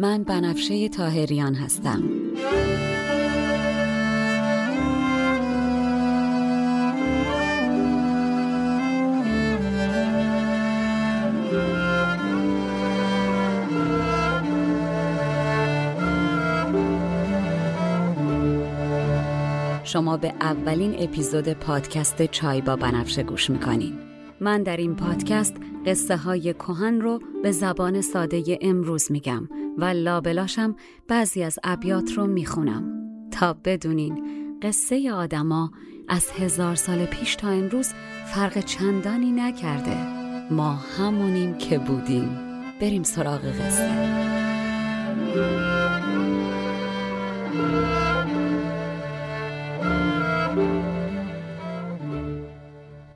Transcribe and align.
من 0.00 0.22
بنفشه 0.22 0.88
تاهریان 0.88 1.54
هستم. 1.54 2.02
شما 19.84 20.16
به 20.16 20.28
اولین 20.40 20.94
اپیزود 20.98 21.48
پادکست 21.48 22.26
چای 22.26 22.60
با 22.60 22.76
بنفشه 22.76 23.22
گوش 23.22 23.50
می‌کنین. 23.50 23.98
من 24.40 24.62
در 24.62 24.76
این 24.76 24.96
پادکست 24.96 25.56
قصه 25.86 26.16
های 26.16 26.54
کهن 26.54 27.00
رو 27.00 27.20
به 27.42 27.52
زبان 27.52 28.00
ساده 28.00 28.58
امروز 28.60 29.12
میگم. 29.12 29.48
و 29.78 29.84
لابلاشم 29.84 30.76
بعضی 31.08 31.42
از 31.42 31.58
ابیات 31.64 32.12
رو 32.12 32.26
می‌خونم. 32.26 32.98
تا 33.30 33.52
بدونین 33.64 34.24
قصه 34.62 35.12
آدما 35.12 35.70
از 36.08 36.30
هزار 36.30 36.74
سال 36.74 37.04
پیش 37.04 37.36
تا 37.36 37.48
امروز 37.48 37.88
فرق 38.34 38.60
چندانی 38.60 39.32
نکرده. 39.32 39.96
ما 40.52 40.72
همونیم 40.72 41.58
که 41.58 41.78
بودیم. 41.78 42.28
بریم 42.80 43.02
سراغ 43.02 43.44
قصه. 43.44 44.18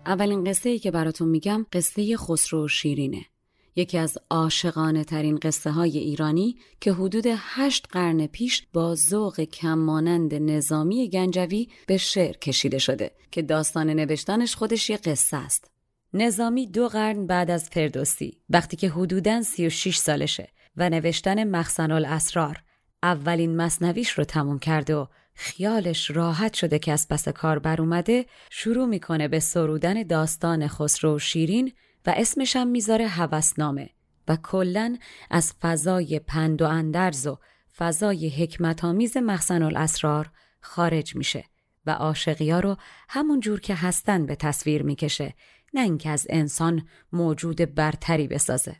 اولین 0.06 0.44
قصه 0.44 0.70
ای 0.70 0.78
که 0.78 0.90
براتون 0.90 1.28
میگم 1.28 1.66
قصه 1.72 2.16
خسرو 2.16 2.64
و 2.64 2.68
شیرینه. 2.68 3.31
یکی 3.76 3.98
از 3.98 4.18
عاشقانه 4.30 5.04
ترین 5.04 5.38
قصه 5.42 5.70
های 5.70 5.98
ایرانی 5.98 6.56
که 6.80 6.92
حدود 6.92 7.24
هشت 7.26 7.86
قرن 7.90 8.26
پیش 8.26 8.66
با 8.72 8.94
ذوق 8.94 9.40
کم 9.40 9.78
مانند 9.78 10.34
نظامی 10.34 11.08
گنجوی 11.08 11.68
به 11.86 11.96
شعر 11.96 12.36
کشیده 12.36 12.78
شده 12.78 13.10
که 13.30 13.42
داستان 13.42 13.90
نوشتنش 13.90 14.56
خودش 14.56 14.90
یه 14.90 14.96
قصه 14.96 15.36
است. 15.36 15.70
نظامی 16.14 16.66
دو 16.66 16.88
قرن 16.88 17.26
بعد 17.26 17.50
از 17.50 17.68
فردوسی 17.68 18.38
وقتی 18.50 18.76
که 18.76 18.88
حدوداً 18.88 19.42
36 19.42 19.96
سالشه 19.96 20.48
و 20.76 20.90
نوشتن 20.90 21.44
مخزن 21.44 21.90
الاسرار 21.90 22.62
اولین 23.02 23.56
مصنویش 23.56 24.10
رو 24.10 24.24
تموم 24.24 24.58
کرده 24.58 24.96
و 24.96 25.06
خیالش 25.34 26.10
راحت 26.10 26.54
شده 26.54 26.78
که 26.78 26.92
از 26.92 27.08
پس 27.08 27.28
کار 27.28 27.58
بر 27.58 27.80
اومده 27.80 28.26
شروع 28.50 28.86
می‌کنه 28.86 29.28
به 29.28 29.40
سرودن 29.40 30.02
داستان 30.02 30.68
خسرو 30.68 31.16
و 31.16 31.18
شیرین 31.18 31.72
و 32.06 32.14
اسمش 32.16 32.56
هم 32.56 32.66
می‌ذاره 32.68 33.08
هوسنامه 33.08 33.90
و 34.28 34.36
کلا 34.36 34.96
از 35.30 35.52
فضای 35.52 36.18
پند 36.18 36.62
و 36.62 36.66
اندرز 36.66 37.26
و 37.26 37.38
فضای 37.76 38.28
حکمت 38.28 38.84
آمیز 38.84 39.16
مخزن 39.16 39.62
الاسرار 39.62 40.30
خارج 40.60 41.16
میشه 41.16 41.44
و 41.86 41.90
عاشقیا 41.90 42.60
رو 42.60 42.76
همون 43.08 43.40
جور 43.40 43.60
که 43.60 43.74
هستن 43.74 44.26
به 44.26 44.34
تصویر 44.34 44.82
می‌کشه 44.82 45.34
نه 45.74 45.80
اینکه 45.80 46.10
از 46.10 46.26
انسان 46.30 46.88
موجود 47.12 47.74
برتری 47.74 48.28
بسازه. 48.28 48.76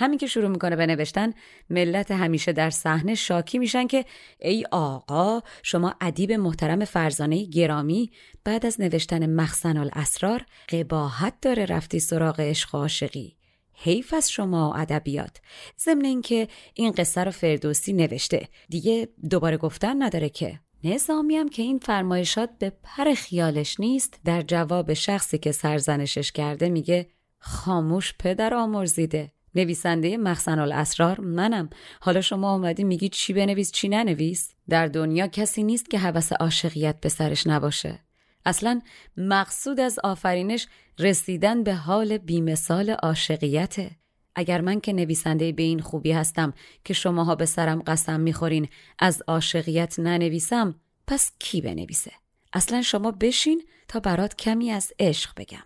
همین 0.00 0.18
که 0.18 0.26
شروع 0.26 0.48
می‌کنه 0.48 0.76
به 0.76 0.86
نوشتن 0.86 1.32
ملت 1.70 2.10
همیشه 2.10 2.52
در 2.52 2.70
صحنه 2.70 3.14
شاکی 3.14 3.58
میشن 3.58 3.86
که 3.86 4.04
ای 4.38 4.64
آقا 4.70 5.40
شما 5.62 5.94
ادیب 6.00 6.32
محترم 6.32 6.84
فرزانه 6.84 7.44
گرامی 7.44 8.10
بعد 8.44 8.66
از 8.66 8.80
نوشتن 8.80 9.30
مخزن 9.30 9.76
الاسرار 9.76 10.46
قباحت 10.68 11.34
داره 11.42 11.64
رفتی 11.64 12.00
سراغ 12.00 12.40
عشق 12.40 12.74
عاشقی. 12.74 13.36
حیف 13.74 14.14
از 14.14 14.30
شما 14.30 14.74
ادبیات. 14.74 15.36
ضمن 15.80 16.04
اینکه 16.04 16.48
این 16.74 16.92
قصه 16.92 17.24
رو 17.24 17.30
فردوسی 17.30 17.92
نوشته. 17.92 18.48
دیگه 18.68 19.08
دوباره 19.30 19.56
گفتن 19.56 20.02
نداره 20.02 20.28
که. 20.28 20.60
نظامی 20.84 21.36
هم 21.36 21.48
که 21.48 21.62
این 21.62 21.78
فرمایشات 21.78 22.50
به 22.58 22.72
پر 22.82 23.14
خیالش 23.14 23.80
نیست 23.80 24.20
در 24.24 24.42
جواب 24.42 24.94
شخصی 24.94 25.38
که 25.38 25.52
سرزنشش 25.52 26.32
کرده 26.32 26.68
میگه 26.68 27.10
خاموش 27.38 28.14
پدر 28.18 28.54
آمرزیده. 28.54 29.32
نویسنده 29.54 30.16
مخزن 30.16 30.58
الاسرار 30.58 31.20
منم. 31.20 31.70
حالا 32.00 32.20
شما 32.20 32.54
اومدی 32.54 32.84
میگی 32.84 33.08
چی 33.08 33.32
بنویس 33.32 33.72
چی 33.72 33.88
ننویس؟ 33.88 34.54
در 34.68 34.86
دنیا 34.86 35.26
کسی 35.26 35.62
نیست 35.62 35.90
که 35.90 35.98
حوس 35.98 36.32
عاشقیت 36.32 37.00
به 37.00 37.08
سرش 37.08 37.46
نباشه. 37.46 37.98
اصلا 38.46 38.80
مقصود 39.16 39.80
از 39.80 39.98
آفرینش 40.04 40.66
رسیدن 40.98 41.62
به 41.62 41.74
حال 41.74 42.18
بیمثال 42.18 42.90
عاشقیته. 42.90 43.90
اگر 44.34 44.60
من 44.60 44.80
که 44.80 44.92
نویسنده 44.92 45.52
به 45.52 45.62
این 45.62 45.80
خوبی 45.80 46.12
هستم 46.12 46.52
که 46.84 46.94
شماها 46.94 47.34
به 47.34 47.46
سرم 47.46 47.82
قسم 47.82 48.20
می‌خورین 48.20 48.68
از 48.98 49.22
عاشقیت 49.28 49.98
ننویسم 49.98 50.74
پس 51.06 51.32
کی 51.38 51.60
بنویسه؟ 51.60 52.12
اصلا 52.52 52.82
شما 52.82 53.10
بشین 53.10 53.62
تا 53.88 54.00
برات 54.00 54.36
کمی 54.36 54.70
از 54.70 54.92
عشق 54.98 55.30
بگم. 55.36 55.64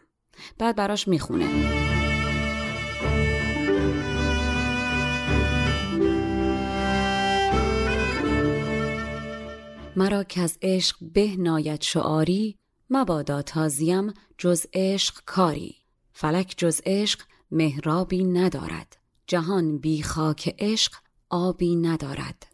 بعد 0.58 0.76
براش 0.76 1.08
می‌خونه 1.08 1.46
مرا 9.96 10.24
که 10.24 10.40
از 10.40 10.58
عشق 10.62 10.96
به 11.00 11.36
ناید 11.36 11.82
شعاری 11.82 12.58
مبادا 12.90 13.42
تازیم 13.42 14.14
جز 14.38 14.66
عشق 14.72 15.14
کاری. 15.26 15.76
فلک 16.12 16.54
جز 16.56 16.80
عشق 16.86 17.20
مهرابی 17.50 18.24
ندارد. 18.24 18.96
جهان 19.26 19.78
بی 19.78 20.02
خاک 20.02 20.54
عشق 20.58 20.92
آبی 21.30 21.76
ندارد. 21.76 22.46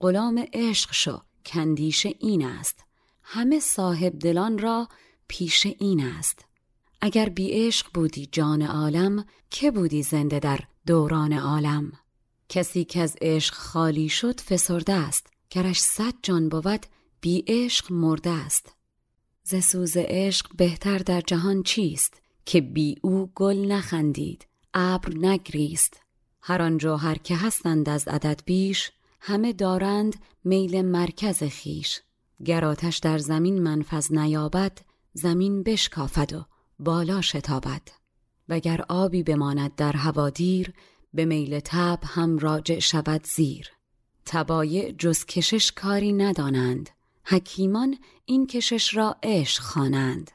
غلام 0.00 0.46
عشق 0.52 0.92
شو 0.92 1.20
کندیش 1.46 2.06
این 2.06 2.46
است. 2.46 2.84
همه 3.22 3.60
صاحب 3.60 4.18
دلان 4.18 4.58
را 4.58 4.88
پیش 5.28 5.66
این 5.66 6.04
است. 6.04 6.44
اگر 7.00 7.28
بی 7.28 7.66
عشق 7.66 7.86
بودی 7.94 8.28
جان 8.32 8.62
عالم 8.62 9.24
که 9.50 9.70
بودی 9.70 10.02
زنده 10.02 10.38
در 10.38 10.60
دوران 10.86 11.32
عالم؟ 11.32 11.92
کسی 12.48 12.84
که 12.84 13.00
از 13.00 13.16
عشق 13.20 13.54
خالی 13.54 14.08
شد 14.08 14.40
فسرده 14.40 14.92
است. 14.92 15.31
گرش 15.54 15.80
صد 15.80 16.14
جان 16.22 16.48
بود 16.48 16.86
بی 17.20 17.44
عشق 17.46 17.92
مرده 17.92 18.30
است. 18.30 18.74
ز 19.42 19.54
سوز 19.54 19.92
عشق 19.96 20.56
بهتر 20.56 20.98
در 20.98 21.20
جهان 21.20 21.62
چیست؟ 21.62 22.22
که 22.44 22.60
بی 22.60 22.96
او 23.02 23.30
گل 23.34 23.56
نخندید 23.56 24.46
ابر 24.74 25.12
نگریست. 25.16 26.00
هر 26.42 26.62
آن 26.62 26.78
جوهر 26.78 27.14
که 27.14 27.36
هستند 27.36 27.88
از 27.88 28.08
عدد 28.08 28.40
بیش 28.44 28.92
همه 29.20 29.52
دارند 29.52 30.16
میل 30.44 30.82
مرکز 30.82 31.42
خیش 31.42 32.00
گر 32.44 32.64
آتش 32.64 32.98
در 32.98 33.18
زمین 33.18 33.62
منفذ 33.62 34.12
نیابد 34.12 34.78
زمین 35.12 35.62
بشکافد 35.62 36.32
و 36.32 36.44
بالا 36.78 37.20
شتابد. 37.20 37.82
وگر 38.48 38.84
آبی 38.88 39.22
بماند 39.22 39.74
در 39.74 39.92
هوادیر 39.92 40.72
به 41.14 41.24
میل 41.24 41.60
تب 41.60 41.98
هم 42.04 42.38
راجع 42.38 42.78
شود 42.78 43.26
زیر. 43.26 43.70
تبایع 44.26 44.92
جز 44.92 45.24
کشش 45.24 45.72
کاری 45.72 46.12
ندانند. 46.12 46.90
حکیمان 47.24 47.98
این 48.24 48.46
کشش 48.46 48.96
را 48.96 49.16
عشق 49.22 49.62
خوانند. 49.62 50.30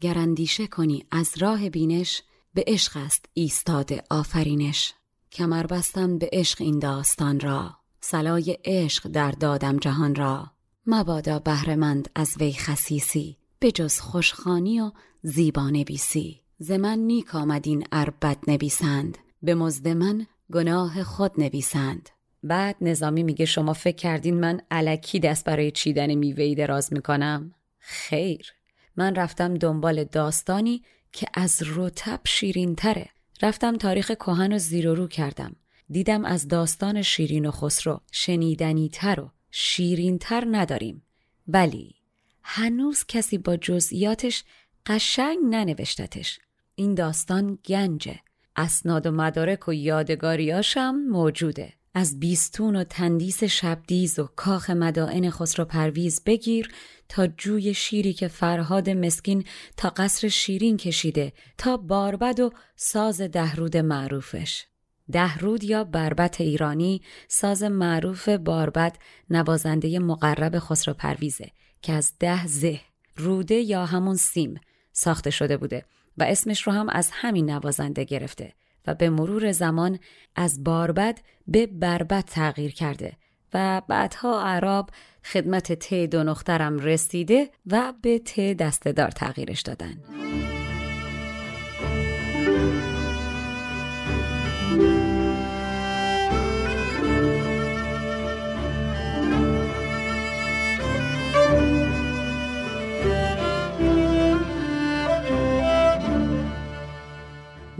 گر 0.00 0.18
اندیشه 0.18 0.66
کنی 0.66 1.04
از 1.10 1.32
راه 1.38 1.70
بینش 1.70 2.22
به 2.54 2.64
عشق 2.66 2.96
است 2.96 3.24
ایستاده 3.34 4.04
آفرینش. 4.10 4.94
کمر 5.32 5.66
بستم 5.66 6.18
به 6.18 6.28
عشق 6.32 6.62
این 6.62 6.78
داستان 6.78 7.40
را. 7.40 7.76
سلای 8.00 8.58
عشق 8.64 9.08
در 9.08 9.30
دادم 9.30 9.76
جهان 9.76 10.14
را. 10.14 10.50
مبادا 10.86 11.38
بهرهمند 11.38 12.10
از 12.14 12.34
وی 12.40 12.52
خسیسی 12.52 13.36
به 13.58 13.72
جز 13.72 14.00
خوشخانی 14.00 14.80
و 14.80 14.92
زیبا 15.22 15.70
نویسی. 15.70 16.40
ز 16.58 16.70
من 16.70 16.98
نیک 16.98 17.34
آمد 17.34 17.66
این 17.66 17.86
اربد 17.92 18.38
نویسند 18.48 19.18
به 19.42 19.54
مزد 19.54 19.88
من 19.88 20.26
گناه 20.52 21.02
خود 21.02 21.32
نویسند. 21.38 22.08
بعد 22.42 22.76
نظامی 22.80 23.22
میگه 23.22 23.44
شما 23.44 23.72
فکر 23.72 23.96
کردین 23.96 24.40
من 24.40 24.60
علکی 24.70 25.20
دست 25.20 25.44
برای 25.44 25.70
چیدن 25.70 26.14
میوهی 26.14 26.54
دراز 26.54 26.92
می‌کنم 26.92 27.54
خیر 27.78 28.52
من 28.96 29.14
رفتم 29.14 29.54
دنبال 29.54 30.04
داستانی 30.04 30.82
که 31.12 31.26
از 31.34 31.62
رتب 31.76 32.20
شیرین 32.24 32.74
تره. 32.74 33.08
رفتم 33.42 33.76
تاریخ 33.76 34.10
کهن 34.10 34.52
و 34.52 34.58
زیر 34.58 34.88
و 34.88 34.94
رو 34.94 35.08
کردم. 35.08 35.56
دیدم 35.90 36.24
از 36.24 36.48
داستان 36.48 37.02
شیرین 37.02 37.46
و 37.46 37.50
خسرو 37.50 38.00
شنیدنی 38.12 38.88
تر 38.88 39.20
و 39.20 39.30
شیرین 39.50 40.18
تر 40.18 40.44
نداریم. 40.50 41.02
ولی 41.48 41.94
هنوز 42.42 43.04
کسی 43.08 43.38
با 43.38 43.56
جزئیاتش 43.56 44.44
قشنگ 44.86 45.38
ننوشتتش. 45.50 46.38
این 46.74 46.94
داستان 46.94 47.58
گنجه. 47.64 48.20
اسناد 48.56 49.06
و 49.06 49.10
مدارک 49.10 49.68
و 49.68 49.72
یادگاریاشم 49.72 50.94
موجوده. 51.10 51.72
از 51.98 52.20
بیستون 52.20 52.76
و 52.76 52.84
تندیس 52.84 53.44
شبدیز 53.44 54.18
و 54.18 54.28
کاخ 54.36 54.70
مدائن 54.70 55.30
خسرو 55.30 55.64
پرویز 55.64 56.24
بگیر 56.24 56.70
تا 57.08 57.26
جوی 57.26 57.74
شیری 57.74 58.12
که 58.12 58.28
فرهاد 58.28 58.90
مسکین 58.90 59.44
تا 59.76 59.88
قصر 59.88 60.28
شیرین 60.28 60.76
کشیده 60.76 61.32
تا 61.58 61.76
باربد 61.76 62.40
و 62.40 62.50
ساز 62.76 63.20
دهرود 63.20 63.76
معروفش. 63.76 64.64
دهرود 65.12 65.64
یا 65.64 65.84
بربت 65.84 66.40
ایرانی 66.40 67.02
ساز 67.28 67.62
معروف 67.62 68.28
باربد 68.28 68.96
نوازنده 69.30 69.98
مقرب 69.98 70.58
خسرو 70.58 70.94
پرویزه 70.94 71.50
که 71.82 71.92
از 71.92 72.12
ده 72.18 72.46
زه 72.46 72.80
روده 73.16 73.54
یا 73.54 73.86
همون 73.86 74.16
سیم 74.16 74.60
ساخته 74.92 75.30
شده 75.30 75.56
بوده 75.56 75.84
و 76.18 76.22
اسمش 76.22 76.62
رو 76.62 76.72
هم 76.72 76.88
از 76.88 77.10
همین 77.12 77.50
نوازنده 77.50 78.04
گرفته 78.04 78.52
و 78.86 78.94
به 78.94 79.10
مرور 79.10 79.52
زمان 79.52 79.98
از 80.36 80.64
باربد 80.64 81.18
به 81.48 81.66
بربد 81.66 82.24
تغییر 82.24 82.74
کرده 82.74 83.12
و 83.54 83.82
بعدها 83.88 84.42
عرب 84.42 84.86
خدمت 85.24 85.72
ت 85.72 85.94
دو 85.94 86.24
نخترم 86.24 86.78
رسیده 86.78 87.50
و 87.66 87.92
به 88.02 88.18
ت 88.18 88.40
دستدار 88.40 89.10
تغییرش 89.10 89.60
دادن. 89.60 89.96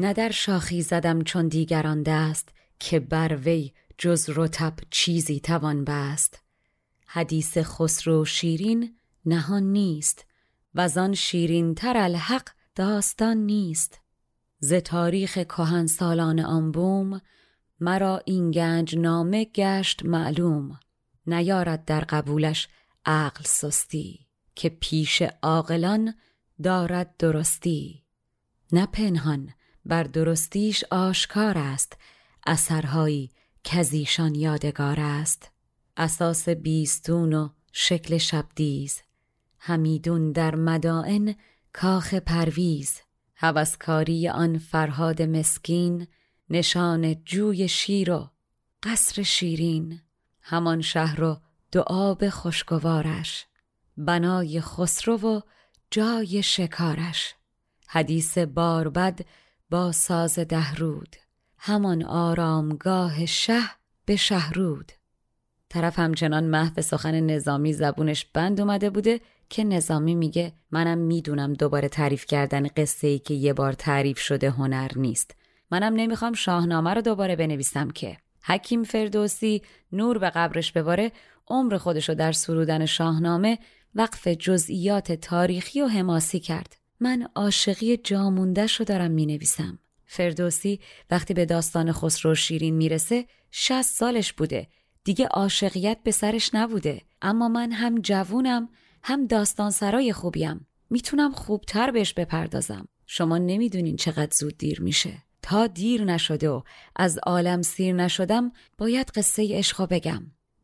نه 0.06 0.12
در 0.12 0.30
شاخی 0.30 0.82
زدم 0.82 1.22
چون 1.22 1.48
دیگران 1.48 2.02
دست 2.02 2.48
که 2.78 3.00
بر 3.00 3.36
وی 3.36 3.72
جز 3.98 4.30
رتب 4.34 4.74
چیزی 4.90 5.40
توان 5.40 5.84
بست. 5.84 6.42
حدیث 7.06 7.58
خسرو 7.58 8.24
شیرین 8.24 8.96
نهان 9.24 9.62
نیست 9.62 10.26
و 10.74 10.88
آن 10.96 11.14
شیرین 11.14 11.74
تر 11.74 11.96
الحق 11.96 12.48
داستان 12.74 13.36
نیست. 13.36 14.00
ز 14.58 14.72
تاریخ 14.72 15.38
کهن 15.38 15.86
سالان 15.86 16.40
آنبوم 16.40 17.20
مرا 17.80 18.22
این 18.24 18.50
گنج 18.50 18.98
نامه 18.98 19.44
گشت 19.44 20.04
معلوم. 20.04 20.78
نیارد 21.26 21.84
در 21.84 22.00
قبولش 22.00 22.68
عقل 23.06 23.44
سستی 23.44 24.26
که 24.54 24.68
پیش 24.68 25.22
عاقلان 25.42 26.14
دارد 26.62 27.14
درستی. 27.18 28.02
نه 28.72 28.86
پنهان 28.86 29.52
بر 29.86 30.02
درستیش 30.02 30.84
آشکار 30.90 31.58
است 31.58 31.96
اثرهایی 32.46 33.30
کزیشان 33.64 34.34
یادگار 34.34 35.00
است. 35.00 35.50
اساس 35.96 36.48
بیستون 36.48 37.32
و 37.32 37.48
شکل 37.72 38.18
شبدیز 38.18 39.02
همیدون 39.58 40.32
در 40.32 40.54
مدائن 40.54 41.34
کاخ 41.72 42.14
پرویز. 42.14 43.00
هوسکاری 43.36 44.28
آن 44.28 44.58
فرهاد 44.58 45.22
مسکین 45.22 46.06
نشان 46.50 47.24
جوی 47.24 47.68
شیر 47.68 48.10
و 48.10 48.30
قصر 48.82 49.22
شیرین. 49.22 50.00
همان 50.42 50.80
شهر 50.80 51.24
و 51.24 51.40
دعاب 51.72 52.28
خوشگوارش 52.28 53.46
بنای 53.96 54.60
خسرو 54.60 55.16
و 55.16 55.40
جای 55.90 56.42
شکارش. 56.42 57.34
حدیث 57.86 58.38
باربد 58.38 59.20
با 59.70 59.92
ساز 59.92 60.38
دهرود. 60.38 61.16
همان 61.58 62.04
آرامگاه 62.04 63.26
شه 63.26 63.60
به 64.04 64.16
شهرود. 64.16 64.92
طرف 65.68 65.98
همچنان 65.98 66.44
محو 66.44 66.82
سخن 66.82 67.20
نظامی 67.20 67.72
زبونش 67.72 68.24
بند 68.24 68.60
اومده 68.60 68.90
بوده 68.90 69.20
که 69.50 69.64
نظامی 69.64 70.14
میگه 70.14 70.52
منم 70.70 70.98
می‌دونم 70.98 71.52
دوباره 71.52 71.88
تعریف 71.88 72.26
کردن 72.26 72.66
قصه 72.76 73.06
ای 73.06 73.18
که 73.18 73.34
یه 73.34 73.52
بار 73.52 73.72
تعریف 73.72 74.18
شده 74.18 74.50
هنر 74.50 74.90
نیست. 74.96 75.34
منم 75.70 75.94
نمی‌خوام 75.94 76.32
شاهنامه 76.32 76.94
رو 76.94 77.00
دوباره 77.00 77.36
بنویسم 77.36 77.90
که. 77.90 78.16
حکیم 78.44 78.84
فردوسی 78.84 79.62
نور 79.92 80.18
به 80.18 80.30
قبرش 80.30 80.72
بباره 80.72 81.12
عمر 81.48 81.76
خودشو 81.76 82.14
در 82.14 82.32
سرودن 82.32 82.86
شاهنامه 82.86 83.58
وقف 83.94 84.28
جزئیات 84.28 85.12
تاریخی 85.12 85.82
و 85.82 85.86
حماسی 85.86 86.40
کرد. 86.40 86.76
من 87.00 87.28
عاشقی 87.34 87.96
جاموندهش 87.96 88.76
رو 88.76 88.84
دارم 88.84 89.10
می 89.10 89.26
نویسم. 89.26 89.78
فردوسی 90.06 90.80
وقتی 91.10 91.34
به 91.34 91.46
داستان 91.46 91.92
خسرو 91.92 92.34
شیرین 92.34 92.74
می‌رسه 92.74 93.26
شست 93.50 93.94
سالش 93.94 94.32
بوده. 94.32 94.68
دیگه 95.04 95.26
عاشقیت 95.26 95.98
به 96.04 96.10
سرش 96.10 96.54
نبوده. 96.54 97.02
اما 97.22 97.48
من 97.48 97.72
هم 97.72 98.00
جوونم 98.00 98.68
هم 99.02 99.26
داستان 99.26 99.70
سرای 99.70 100.12
خوبیم. 100.12 100.66
می‌تونم 100.90 101.32
خوبتر 101.32 101.90
بهش 101.90 102.12
بپردازم. 102.12 102.88
شما 103.06 103.38
نمی‌دونین 103.38 103.96
چقدر 103.96 104.36
زود 104.36 104.58
دیر 104.58 104.82
میشه. 104.82 105.12
تا 105.42 105.66
دیر 105.66 106.04
نشده 106.04 106.48
و 106.48 106.62
از 106.96 107.18
عالم 107.18 107.62
سیر 107.62 107.94
نشدم 107.94 108.52
باید 108.78 109.10
قصه 109.10 109.58
عشقا 109.58 109.86
بگم. 109.86 110.22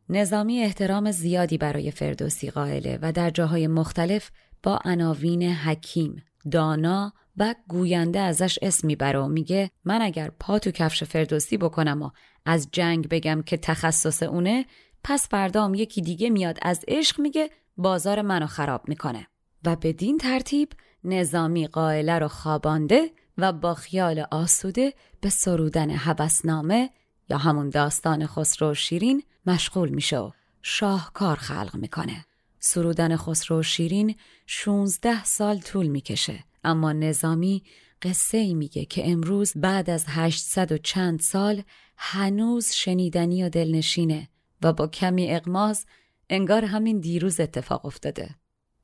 نظامی 0.09 0.63
احترام 0.63 1.11
زیادی 1.11 1.59
برای 1.59 1.91
فردوسی 1.91 2.51
قائله 2.51 2.99
و 3.03 3.13
در 3.13 3.31
جاهای 3.31 3.67
مختلف 3.67 4.31
با 4.63 4.79
عناوین 4.85 5.43
حکیم، 5.43 6.23
دانا 6.51 7.13
و 7.37 7.55
گوینده 7.69 8.21
ازش 8.21 8.59
اسم 8.63 8.87
می‌بره 8.87 9.19
و 9.19 9.29
میگه 9.29 9.71
من 9.85 10.03
اگر 10.03 10.31
پا 10.41 10.59
تو 10.59 10.71
کفش 10.71 11.05
فردوسی 11.05 11.57
بکنم 11.57 12.03
و 12.03 12.11
از 12.45 12.69
جنگ 12.73 13.09
بگم 13.09 13.43
که 13.47 13.57
تخصص 13.57 14.23
اونه 14.23 14.67
پس 15.05 15.29
فردام 15.29 15.75
یکی 15.75 16.01
دیگه 16.01 16.31
میاد 16.31 16.59
از 16.63 16.85
عشق 16.89 17.21
میگه 17.21 17.51
بازار 17.77 18.23
منو 18.23 18.47
خراب 18.47 18.89
می‌کنه. 18.89 19.27
و 19.65 19.77
بدین 19.77 20.19
ترتیب 20.19 20.69
نظامی 21.05 21.67
قائله 21.67 22.19
رو 22.19 22.29
خوابانده 22.29 23.11
و 23.39 23.53
با 23.53 23.75
خیال 23.75 24.27
آسوده 24.31 24.95
به 25.21 25.29
سرودن 25.29 25.91
هوسنامه 25.91 26.91
یا 27.29 27.39
همون 27.39 27.71
داستان 27.71 28.27
خسرو 28.27 28.75
شیرین 28.75 29.23
مشغول 29.47 29.89
میشه 29.89 30.19
و 30.19 30.31
شاهکار 30.63 31.37
خلق 31.37 31.75
می‌کنه. 31.75 32.25
سرودن 32.65 33.17
خسرو 33.17 33.63
شیرین 33.63 34.15
16 34.47 35.25
سال 35.25 35.61
طول 35.61 35.87
می‌کشه 35.87 36.45
اما 36.65 36.93
نظامی 36.93 37.63
قصه 38.03 38.39
ای 38.39 38.55
میگه 38.55 38.85
که 38.85 39.11
امروز 39.11 39.53
بعد 39.57 39.91
از 39.91 40.05
800 40.09 40.73
و 40.73 40.79
چند 40.79 41.21
سال 41.21 41.63
هنوز 41.97 42.71
شنیدنی 42.71 43.45
و 43.45 43.49
دلنشینه 43.49 44.29
و 44.63 44.73
با 44.73 44.87
کمی 44.87 45.31
اقماز 45.31 45.87
انگار 46.31 46.65
همین 46.65 47.01
دیروز 47.01 47.41
اتفاق 47.41 47.87
افتاده. 47.87 48.31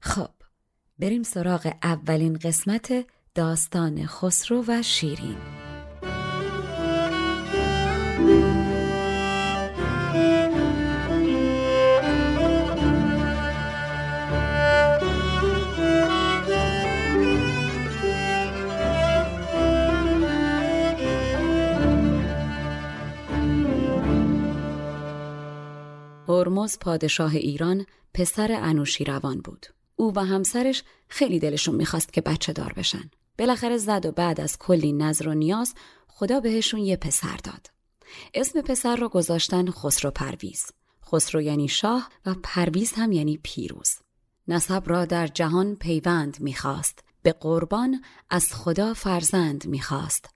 خب 0.01 0.31
بریم 0.99 1.23
سراغ 1.23 1.73
اولین 1.83 2.39
قسمت 2.39 3.07
داستان 3.35 4.07
خسرو 4.07 4.65
و 4.69 4.83
شیرین. 4.83 5.37
هرمز 26.29 26.79
پادشاه 26.79 27.35
ایران 27.35 27.87
پسر 28.15 28.53
انوشیروان 28.53 29.41
بود. 29.41 29.67
او 29.97 30.13
و 30.17 30.25
همسرش 30.25 30.83
خیلی 31.09 31.39
دلشون 31.39 31.75
می‌خواست 31.75 32.13
که 32.13 32.21
بچه 32.21 32.53
دار 32.53 32.73
بشن. 32.73 33.11
بالاخره 33.39 33.77
زد 33.77 34.07
و 34.07 34.13
بعد 34.13 34.41
از 34.41 34.59
کلی 34.59 34.93
نظر 34.93 35.29
و 35.29 35.35
نیاز 35.35 35.75
خدا 36.09 36.41
بهشون 36.41 36.81
یه 36.81 36.97
پسر 36.97 37.37
داد. 37.37 37.71
اسم 38.35 38.61
پسر 38.61 38.97
را 38.97 39.09
گذاشتن 39.09 39.71
خسرو 39.71 40.11
پرویز. 40.11 40.67
خسرو 41.07 41.43
یعنی 41.43 41.69
شاه 41.69 42.09
و 42.27 42.35
پرویز 42.43 42.93
هم 42.93 43.13
یعنی 43.13 43.41
پیروز. 43.43 43.91
نسب 44.49 44.83
را 44.87 45.05
در 45.05 45.27
جهان 45.27 45.77
پیوند 45.77 46.41
می‌خواست. 46.41 47.05
به 47.23 47.33
قربان 47.33 48.03
از 48.31 48.55
خدا 48.55 48.95
فرزند 48.95 49.67
می‌خواست. 49.67 50.31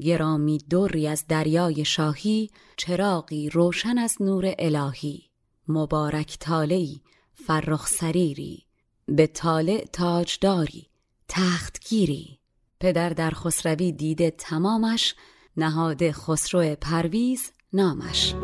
گرامی 0.00 0.58
دوری 0.58 1.06
از 1.06 1.24
دریای 1.28 1.84
شاهی 1.84 2.50
چراغی 2.76 3.48
روشن 3.48 3.98
از 3.98 4.16
نور 4.20 4.54
الهی 4.58 5.29
مبارک 5.70 6.36
تالهی 6.40 7.00
فرخ 7.34 7.86
سریری. 7.86 8.64
به 9.06 9.26
طالع 9.26 9.84
تاجداری 9.92 10.86
تختگیری. 11.28 12.38
پدر 12.80 13.10
در 13.10 13.30
خسروی 13.30 13.92
دیده 13.92 14.30
تمامش 14.30 15.14
نهاده 15.56 16.12
خسرو 16.12 16.74
پرویز 16.74 17.52
نامش. 17.72 18.34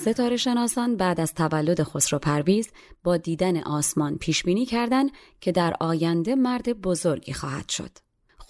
ستاره 0.00 0.36
شناسان 0.36 0.96
بعد 0.96 1.20
از 1.20 1.34
تولد 1.34 1.82
خسرو 1.82 2.18
پرویز 2.18 2.68
با 3.04 3.16
دیدن 3.16 3.62
آسمان 3.62 4.18
پیش 4.18 4.42
بینی 4.42 4.66
کردند 4.66 5.10
که 5.40 5.52
در 5.52 5.74
آینده 5.80 6.34
مرد 6.34 6.80
بزرگی 6.80 7.32
خواهد 7.32 7.68
شد. 7.68 7.90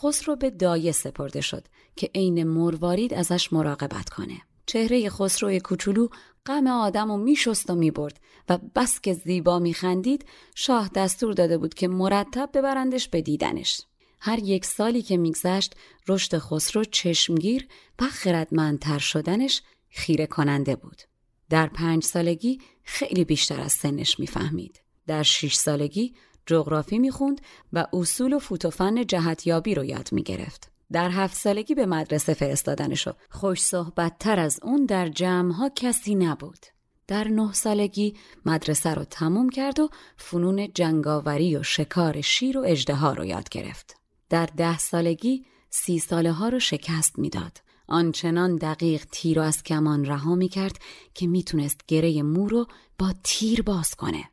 خسرو 0.02 0.36
به 0.36 0.50
دایه 0.50 0.92
سپرده 0.92 1.40
شد 1.40 1.66
که 1.96 2.10
عین 2.14 2.44
مروارید 2.44 3.14
ازش 3.14 3.52
مراقبت 3.52 4.08
کنه. 4.08 4.40
چهره 4.66 5.10
خسرو 5.10 5.58
کوچولو 5.58 6.08
غم 6.46 6.66
آدم 6.66 7.10
و 7.10 7.16
میشست 7.16 7.70
و 7.70 7.74
می‌برد 7.74 8.20
و 8.48 8.58
بس 8.74 9.00
که 9.00 9.12
زیبا 9.14 9.58
میخندید 9.58 10.24
شاه 10.54 10.90
دستور 10.94 11.32
داده 11.32 11.58
بود 11.58 11.74
که 11.74 11.88
مرتب 11.88 12.50
ببرندش 12.54 13.08
به 13.08 13.22
دیدنش. 13.22 13.82
هر 14.20 14.38
یک 14.38 14.64
سالی 14.64 15.02
که 15.02 15.16
میگذشت 15.16 15.74
رشد 16.08 16.38
خسرو 16.38 16.84
چشمگیر 16.84 17.68
و 18.00 18.04
خردمندتر 18.04 18.98
شدنش 18.98 19.62
خیره 19.88 20.26
کننده 20.26 20.76
بود. 20.76 21.09
در 21.50 21.66
پنج 21.66 22.04
سالگی 22.04 22.58
خیلی 22.82 23.24
بیشتر 23.24 23.60
از 23.60 23.72
سنش 23.72 24.20
می‌فهمید. 24.20 24.80
در 25.06 25.22
شش 25.22 25.54
سالگی 25.54 26.14
جغرافی 26.46 26.98
می‌خوند 26.98 27.40
و 27.72 27.86
اصول 27.92 28.32
و 28.32 28.38
فوتوفن 28.38 29.06
جهتیابی 29.06 29.74
رو 29.74 29.84
یاد 29.84 30.08
می‌گرفت. 30.12 30.70
در 30.92 31.10
هفت 31.10 31.36
سالگی 31.36 31.74
به 31.74 31.86
مدرسه 31.86 32.34
فرستادنشو 32.34 33.12
خوش 33.30 33.62
صحبت 33.62 34.18
تر 34.18 34.40
از 34.40 34.60
اون 34.62 34.86
در 34.86 35.08
جمعها 35.08 35.68
کسی 35.68 36.14
نبود. 36.14 36.66
در 37.06 37.28
نه 37.28 37.52
سالگی 37.52 38.16
مدرسه 38.46 38.94
رو 38.94 39.04
تموم 39.04 39.48
کرد 39.48 39.80
و 39.80 39.90
فنون 40.16 40.68
جنگاوری 40.74 41.56
و 41.56 41.62
شکار 41.62 42.20
شیر 42.20 42.58
و 42.58 42.64
اجده 42.66 43.04
رو 43.04 43.24
یاد 43.24 43.48
گرفت. 43.48 43.96
در 44.28 44.46
ده 44.46 44.78
سالگی 44.78 45.44
سی 45.70 45.98
ساله 45.98 46.32
ها 46.32 46.48
رو 46.48 46.58
شکست 46.58 47.18
می‌داد. 47.18 47.58
آنچنان 47.90 48.56
دقیق 48.56 49.04
تیر 49.12 49.36
رو 49.36 49.42
از 49.42 49.62
کمان 49.62 50.04
رها 50.04 50.34
می 50.34 50.48
کرد 50.48 50.78
که 51.14 51.26
می‌تونست 51.26 51.80
گره 51.88 52.22
مو 52.22 52.48
رو 52.48 52.66
با 52.98 53.14
تیر 53.24 53.62
باز 53.62 53.94
کنه. 53.94 54.24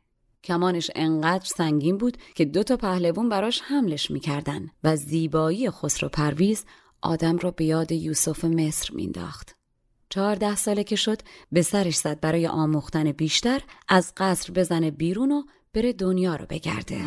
کمانش 0.44 0.90
انقدر 0.94 1.44
سنگین 1.44 1.98
بود 1.98 2.16
که 2.34 2.44
دو 2.44 2.62
تا 2.62 2.76
پهلوون 2.76 3.28
براش 3.28 3.60
حملش 3.60 4.10
می‌کردن 4.10 4.70
و 4.84 4.96
زیبایی 4.96 5.70
خسرو 5.70 6.08
پرویز 6.08 6.64
آدم 7.02 7.38
را 7.38 7.50
به 7.50 7.64
یاد 7.64 7.92
یوسف 7.92 8.44
مصر 8.44 8.94
مینداخت. 8.94 9.54
چهارده 10.10 10.56
ساله 10.56 10.84
که 10.84 10.96
شد 10.96 11.18
به 11.52 11.62
سرش 11.62 11.96
زد 11.96 12.20
برای 12.20 12.46
آموختن 12.46 13.12
بیشتر 13.12 13.60
از 13.88 14.12
قصر 14.16 14.52
بزنه 14.52 14.90
بیرون 14.90 15.32
و 15.32 15.42
بره 15.74 15.92
دنیا 15.92 16.36
رو 16.36 16.46
بگرده. 16.50 17.00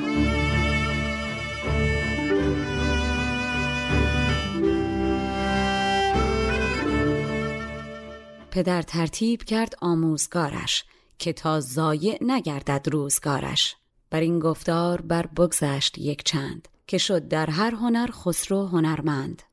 پدر 8.51 8.81
ترتیب 8.81 9.43
کرد 9.43 9.75
آموزگارش 9.81 10.86
که 11.20 11.34
تا 11.34 11.60
زایع 11.60 12.17
نگردد 12.22 12.89
روزگارش. 12.91 13.75
بر 14.10 14.20
این 14.20 14.39
گفتار 14.39 15.01
بر 15.01 15.27
بگذشت 15.27 15.98
یک 15.98 16.24
چند 16.24 16.67
که 16.88 16.98
شد 16.98 17.27
در 17.27 17.50
هر 17.50 17.75
هنر 17.75 18.10
خسرو 18.12 18.65
هنرمند. 18.65 19.43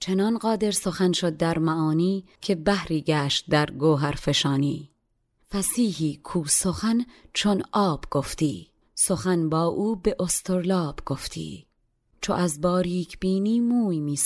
چنان 0.00 0.38
قادر 0.38 0.70
سخن 0.70 1.12
شد 1.12 1.36
در 1.36 1.58
معانی 1.58 2.24
که 2.40 2.54
بحری 2.54 3.02
گشت 3.02 3.44
در 3.50 3.70
گوهر 3.70 4.12
فشانی. 4.12 4.90
فسیحی 5.52 6.20
کو 6.22 6.44
سخن 6.44 7.04
چون 7.32 7.62
آب 7.72 8.04
گفتی 8.10 8.70
سخن 8.94 9.48
با 9.48 9.64
او 9.64 9.96
به 9.96 10.16
استرلاب 10.20 11.00
گفتی. 11.06 11.66
چو 12.20 12.32
از 12.32 12.60
باریک 12.60 13.18
بینی 13.18 13.60
موی 13.60 14.00
می 14.00 14.18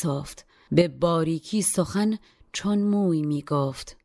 به 0.73 0.89
باریکی 0.89 1.63
سخن 1.63 2.19
چون 2.53 2.79
موی 2.79 3.23
می 3.23 3.43
گفت 3.43 3.97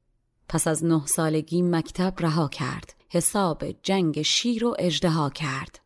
پس 0.49 0.67
از 0.67 0.85
نه 0.85 1.05
سالگی 1.05 1.61
مکتب 1.61 2.13
رها 2.19 2.47
کرد. 2.47 2.93
حساب 3.09 3.63
جنگ 3.83 4.21
شیر 4.21 4.65
و 4.65 4.75
اجدها 4.79 5.29
کرد. 5.29 5.79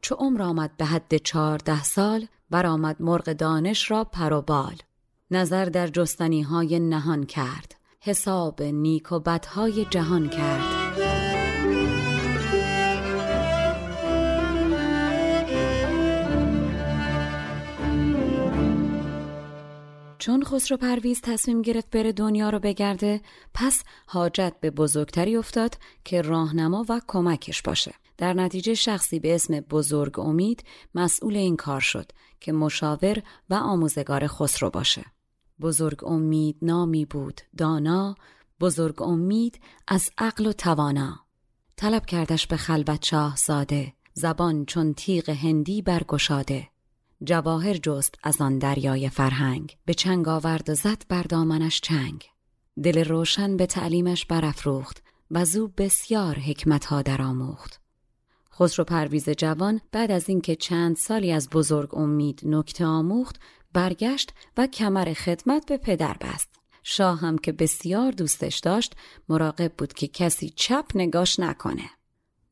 چو 0.00 0.14
عمر 0.14 0.42
آمد 0.42 0.76
به 0.76 0.84
حد 0.84 1.16
چهارده 1.16 1.82
سال 1.82 2.26
برآمد 2.50 2.96
مرغ 3.00 3.32
دانش 3.32 3.90
را 3.90 4.04
پر 4.04 4.32
و 4.32 4.42
بال. 4.42 4.76
نظر 5.30 5.64
در 5.64 5.86
جستنی 5.86 6.42
های 6.42 6.78
نهان 6.78 7.26
کرد. 7.26 7.74
حساب 8.00 8.62
نیک 8.62 9.12
و 9.12 9.18
بدهای 9.18 9.84
جهان 9.84 10.28
کرد. 10.28 10.87
چون 20.28 20.44
خسرو 20.44 20.76
پرویز 20.76 21.20
تصمیم 21.20 21.62
گرفت 21.62 21.90
بره 21.90 22.12
دنیا 22.12 22.50
رو 22.50 22.58
بگرده 22.58 23.20
پس 23.54 23.82
حاجت 24.06 24.52
به 24.60 24.70
بزرگتری 24.70 25.36
افتاد 25.36 25.78
که 26.04 26.22
راهنما 26.22 26.84
و 26.88 27.00
کمکش 27.08 27.62
باشه. 27.62 27.94
در 28.16 28.32
نتیجه 28.32 28.74
شخصی 28.74 29.18
به 29.18 29.34
اسم 29.34 29.60
بزرگ 29.60 30.18
امید 30.18 30.64
مسئول 30.94 31.36
این 31.36 31.56
کار 31.56 31.80
شد 31.80 32.12
که 32.40 32.52
مشاور 32.52 33.22
و 33.50 33.54
آموزگار 33.54 34.26
خسرو 34.26 34.70
باشه. 34.70 35.04
بزرگ 35.60 36.04
امید 36.04 36.56
نامی 36.62 37.04
بود 37.04 37.40
دانا. 37.56 38.14
بزرگ 38.60 39.02
امید 39.02 39.60
از 39.86 40.10
عقل 40.18 40.46
و 40.46 40.52
توانا. 40.52 41.20
طلب 41.76 42.06
کردش 42.06 42.46
به 42.46 42.56
خلوت 42.56 43.04
شاه 43.04 43.36
زاده. 43.36 43.92
زبان 44.14 44.64
چون 44.64 44.94
تیغ 44.94 45.30
هندی 45.30 45.82
برگشاده. 45.82 46.68
جواهر 47.24 47.74
جست 47.74 48.14
از 48.22 48.40
آن 48.40 48.58
دریای 48.58 49.08
فرهنگ 49.08 49.76
به 49.84 49.94
چنگ 49.94 50.28
آورد 50.28 50.70
و 50.70 50.74
زد 50.74 51.02
بر 51.08 51.22
دامنش 51.22 51.80
چنگ. 51.80 52.24
دل 52.82 53.04
روشن 53.04 53.56
به 53.56 53.66
تعلیمش 53.66 54.26
برافروخت 54.26 55.02
و 55.30 55.44
زو 55.44 55.68
بسیار 55.68 56.38
حکمت 56.38 56.84
ها 56.84 57.02
درآموخت. 57.02 57.80
خسرو 58.52 58.84
پرویز 58.84 59.30
جوان 59.30 59.80
بعد 59.92 60.10
از 60.10 60.28
اینکه 60.28 60.56
چند 60.56 60.96
سالی 60.96 61.32
از 61.32 61.50
بزرگ 61.50 61.94
امید 61.94 62.40
نکته 62.44 62.84
آموخت 62.86 63.40
برگشت 63.72 64.32
و 64.56 64.66
کمر 64.66 65.12
خدمت 65.12 65.66
به 65.66 65.76
پدر 65.76 66.16
بست. 66.20 66.48
شاه 66.82 67.20
هم 67.20 67.38
که 67.38 67.52
بسیار 67.52 68.12
دوستش 68.12 68.58
داشت 68.58 68.96
مراقب 69.28 69.72
بود 69.78 69.92
که 69.92 70.08
کسی 70.08 70.52
چپ 70.56 70.84
نگاش 70.94 71.40
نکنه. 71.40 71.90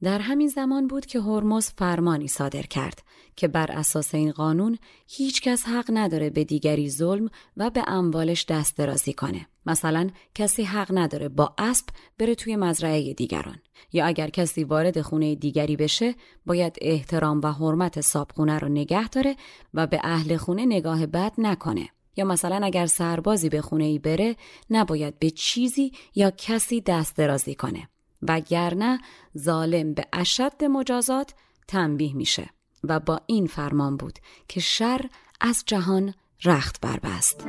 در 0.02 0.18
همین 0.18 0.48
زمان 0.48 0.86
بود 0.86 1.06
که 1.06 1.20
هرمز 1.20 1.70
فرمانی 1.70 2.28
صادر 2.28 2.62
کرد 2.62 3.02
که 3.36 3.48
بر 3.48 3.72
اساس 3.72 4.14
این 4.14 4.32
قانون 4.32 4.78
هیچ 5.08 5.40
کس 5.40 5.64
حق 5.64 5.90
نداره 5.92 6.30
به 6.30 6.44
دیگری 6.44 6.90
ظلم 6.90 7.28
و 7.56 7.70
به 7.70 7.84
اموالش 7.86 8.44
دست 8.44 8.76
درازی 8.76 9.12
کنه. 9.12 9.46
مثلا 9.66 10.10
کسی 10.34 10.62
حق 10.62 10.88
نداره 10.90 11.28
با 11.28 11.54
اسب 11.58 11.86
بره 12.18 12.34
توی 12.34 12.56
مزرعه 12.56 13.14
دیگران 13.14 13.56
یا 13.92 14.06
اگر 14.06 14.30
کسی 14.30 14.64
وارد 14.64 15.00
خونه 15.00 15.34
دیگری 15.34 15.76
بشه 15.76 16.14
باید 16.46 16.76
احترام 16.80 17.40
و 17.40 17.52
حرمت 17.52 18.00
صابخونه 18.00 18.58
رو 18.58 18.68
نگه 18.68 19.08
داره 19.08 19.36
و 19.74 19.86
به 19.86 20.00
اهل 20.04 20.36
خونه 20.36 20.66
نگاه 20.66 21.06
بد 21.06 21.32
نکنه. 21.38 21.88
یا 22.16 22.24
مثلا 22.24 22.66
اگر 22.66 22.86
سربازی 22.86 23.48
به 23.48 23.60
خونه 23.60 23.84
ای 23.84 23.98
بره 23.98 24.36
نباید 24.70 25.18
به 25.18 25.30
چیزی 25.30 25.92
یا 26.14 26.30
کسی 26.30 26.80
دست 26.80 27.16
درازی 27.16 27.54
کنه. 27.54 27.88
وگرنه 28.22 28.98
ظالم 29.38 29.94
به 29.94 30.04
اشد 30.12 30.64
مجازات 30.64 31.34
تنبیه 31.68 32.14
میشه 32.14 32.50
و 32.84 33.00
با 33.00 33.20
این 33.26 33.46
فرمان 33.46 33.96
بود 33.96 34.18
که 34.48 34.60
شر 34.60 35.00
از 35.40 35.62
جهان 35.66 36.14
رخت 36.44 36.80
بربست. 36.80 37.46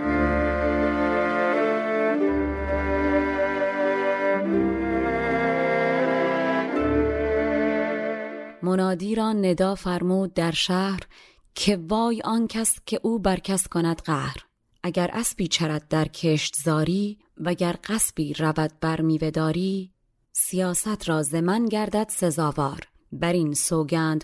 منادی 8.64 9.16
را 9.16 9.34
ندا 9.34 9.76
فرمود 9.76 10.34
در 10.34 10.52
شهر 10.52 11.00
که 11.56 11.80
وای 11.90 12.22
آن 12.22 12.48
کس 12.48 12.80
که 12.86 13.00
او 13.04 13.20
بر 13.20 13.40
کس 13.40 13.68
کند 13.68 14.02
قهر. 14.02 14.38
اگر 14.84 15.10
اسبی 15.14 15.48
چرد 15.48 15.88
در 15.88 16.08
کشت 16.08 16.56
زاری 16.56 17.18
وگر 17.38 17.76
قصبی 17.84 18.34
رود 18.34 18.72
بر 18.82 19.02
میوهداری 19.02 19.92
سیاست 20.40 21.10
را 21.10 21.24
زمن 21.24 21.66
گردد 21.66 22.08
سزاوار. 22.10 22.80
بر 23.12 23.34
این 23.34 23.56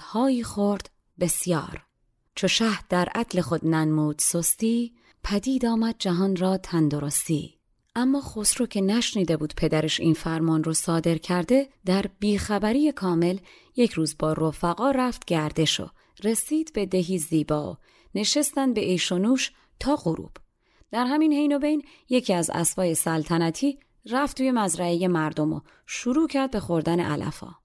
هایی 0.01 0.43
خورد 0.43 0.89
بسیار. 1.20 1.86
چو 2.36 2.48
شه 2.48 2.88
در 2.89 3.10
عدل 3.15 3.41
خود 3.41 3.67
ننمود 3.67 4.20
سستی 4.20 4.93
پدید 5.24 5.65
آمد 5.65 5.96
جهان 6.00 6.36
را 6.36 6.58
تندرستی 6.58 7.60
اما 7.96 8.22
خسرو 8.22 8.65
که 8.65 8.82
نشنیده 8.82 9.38
بود 9.38 9.53
پدرش 9.58 10.00
این 10.00 10.13
فرمان 10.13 10.63
رو 10.63 10.74
صادر 10.74 11.17
کرده 11.17 11.70
در 11.86 12.05
بیخبری 12.20 12.91
کامل 12.91 13.38
یک 13.75 13.91
روز 13.91 14.15
با 14.20 14.34
رفقا 14.34 14.91
رفت 14.91 15.25
گردش 15.25 15.79
و 15.79 15.88
رسید 16.24 16.74
به 16.74 16.86
دهی 16.86 17.17
زیبا. 17.17 17.77
نشستن 18.15 18.74
به 18.74 18.82
ایشونوش 18.82 19.51
تا 19.79 19.96
غروب. 19.96 20.32
در 20.91 21.05
همین 21.05 21.34
حین 21.34 21.55
و 21.55 21.60
بین 21.60 21.84
یکی 22.10 22.34
از 22.34 22.50
اسبای 22.50 22.96
سلطنتی 22.96 23.79
رفت 24.12 24.38
توی 24.38 24.51
مزرعه 24.51 25.07
مردم 25.07 25.53
و 25.53 25.62
شروع 25.86 26.27
کرد 26.27 26.51
به 26.51 26.60
خوردن 26.60 27.00
علفا. 27.00 27.55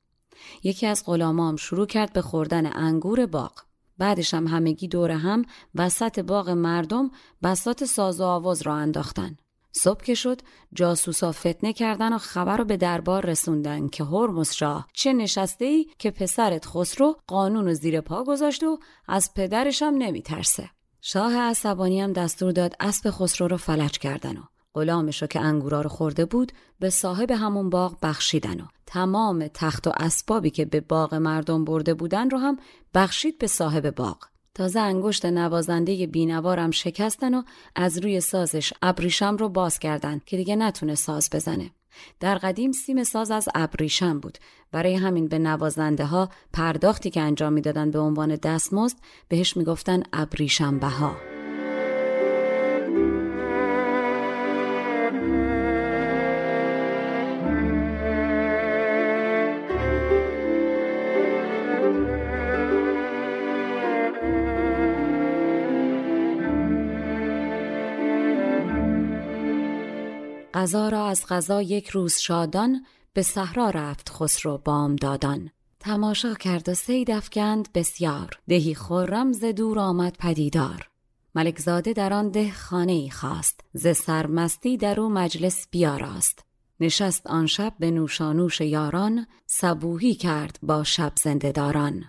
یکی 0.63 0.87
از 0.87 1.03
غلامام 1.07 1.57
شروع 1.57 1.87
کرد 1.87 2.13
به 2.13 2.23
خوردن 2.23 2.77
انگور 2.77 3.27
باغ. 3.27 3.53
بعدش 3.99 4.35
هم 4.35 4.47
همگی 4.47 4.89
دور 4.89 5.11
هم 5.11 5.45
وسط 5.75 6.19
باغ 6.19 6.51
مردم 6.51 7.11
بسات 7.43 7.85
ساز 7.85 8.21
و 8.21 8.25
آواز 8.25 8.63
را 8.63 8.75
انداختن. 8.75 9.37
صبح 9.73 10.05
که 10.05 10.15
شد 10.15 10.41
جاسوسا 10.73 11.33
فتنه 11.33 11.73
کردن 11.73 12.13
و 12.13 12.19
خبر 12.19 12.57
رو 12.57 12.65
به 12.65 12.77
دربار 12.77 13.27
رسوندن 13.27 13.89
که 13.89 14.05
هرمز 14.05 14.53
شاه 14.53 14.87
چه 14.95 15.13
نشسته 15.13 15.65
ای 15.65 15.87
که 15.99 16.11
پسرت 16.11 16.67
خسرو 16.67 17.17
قانون 17.27 17.69
و 17.69 17.75
زیر 17.75 18.01
پا 18.01 18.25
گذاشت 18.25 18.63
و 18.63 18.79
از 19.09 19.35
پدرش 19.35 19.83
هم 19.83 19.95
نمیترسه. 19.95 20.71
شاه 21.01 21.37
عصبانی 21.37 22.01
هم 22.01 22.13
دستور 22.13 22.53
داد 22.53 22.75
اسب 22.81 23.11
خسرو 23.11 23.49
رو 23.49 23.57
فلج 23.57 23.99
کردن 23.99 24.37
و 24.37 24.43
غلامش 24.79 25.23
که 25.23 25.41
انگورا 25.41 25.81
رو 25.81 25.89
خورده 25.89 26.25
بود 26.25 26.53
به 26.81 26.91
صاحب 26.91 27.31
همون 27.31 27.71
باغ 27.71 27.97
بخشیدن 28.03 28.61
و 28.61 28.65
تمام 28.87 29.49
تخت 29.55 29.87
و 29.87 29.93
اسبابی 29.97 30.51
که 30.51 30.65
به 30.65 30.81
باغ 30.81 31.15
مردم 31.15 31.65
برده 31.65 31.95
بودن 31.95 32.31
رو 32.31 32.39
هم 32.39 32.59
بخشید 32.95 33.39
به 33.39 33.47
صاحب 33.47 33.91
باغ. 33.91 34.17
تازه 34.55 34.81
انگشت 34.81 35.27
نوازنده 35.27 36.07
بینوارم 36.07 36.71
شکستن 36.71 37.35
و 37.35 37.43
از 37.77 37.99
روی 37.99 38.21
سازش 38.21 38.73
ابریشم 38.83 39.37
رو 39.37 39.49
باز 39.49 39.79
کردن 39.79 40.21
که 40.27 40.37
دیگه 40.37 40.57
نتونه 40.57 40.95
ساز 40.95 41.31
بزنه. 41.33 41.71
در 42.21 42.39
قدیم 42.39 42.73
سیم 42.73 43.05
ساز 43.05 43.31
از 43.31 43.49
ابریشم 43.55 44.21
بود. 44.21 44.39
برای 44.73 44.95
همین 44.95 45.29
به 45.29 45.39
نوازنده 45.39 46.05
ها 46.05 46.29
پرداختی 46.53 47.11
که 47.11 47.21
انجام 47.21 47.53
می‌دادن 47.53 47.91
به 47.91 47.99
عنوان 47.99 48.37
دستمزد 48.37 48.97
بهش 49.29 49.57
می‌گفتن 49.57 50.03
ابریشم 50.13 50.79
بها 50.79 51.38
غذا 70.59 70.89
را 70.89 71.07
از 71.07 71.27
غذا 71.27 71.63
یک 71.63 71.89
روز 71.89 72.17
شادان 72.19 72.87
به 73.13 73.23
صحرا 73.23 73.71
رفت 73.71 74.09
خسرو 74.09 74.59
بام 74.59 74.97
دادان. 74.97 75.51
تماشا 75.81 76.35
کرد 76.35 76.69
و 76.69 76.75
سید 76.75 77.11
افکند 77.11 77.69
بسیار. 77.75 78.39
دهی 78.49 78.75
خرم 78.75 79.33
ز 79.33 79.45
دور 79.45 79.79
آمد 79.79 80.17
پدیدار. 80.19 80.89
ملکزاده 81.35 81.93
در 81.93 82.13
آن 82.13 82.29
ده 82.29 82.53
خانه 82.53 82.93
ای 82.93 83.11
خواست. 83.11 83.61
ز 83.73 83.87
سرمستی 83.97 84.77
در 84.77 85.01
او 85.01 85.09
مجلس 85.09 85.67
بیاراست. 85.71 86.45
نشست 86.81 87.27
آن 87.27 87.47
شب 87.47 87.73
به 87.79 87.91
نوشانوش 87.91 88.61
یاران 88.61 89.27
صبوهی 89.47 90.15
کرد 90.15 90.59
با 90.63 90.85
شب 90.85 91.13
زنده 91.17 91.53
داران 91.53 92.05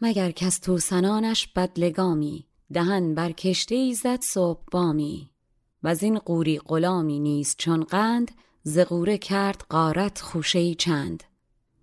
مگر 0.00 0.30
کس 0.30 0.58
توسنانش 0.58 1.46
بدلگامی؟ 1.46 2.46
دهن 2.72 3.14
بر 3.14 3.32
کشته 3.32 3.74
ای 3.74 3.94
زد 3.94 4.20
صبح 4.20 4.62
بامی. 4.72 5.30
و 5.82 5.88
از 5.88 6.02
این 6.02 6.18
قوری 6.18 6.58
غلامی 6.58 7.20
نیست 7.20 7.56
چون 7.58 7.84
قند 7.84 8.30
زغوره 8.62 9.18
کرد 9.18 9.64
قارت 9.68 10.20
خوشه 10.20 10.74
چند. 10.74 11.22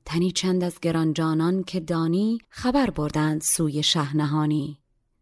تنی 0.06 0.32
چند 0.32 0.64
از 0.64 0.80
گرانجانان 0.80 1.64
که 1.64 1.80
دانی 1.80 2.40
خبر 2.50 2.90
بردند 2.90 3.42
سوی 3.42 3.84
شهنهانی 3.84 4.80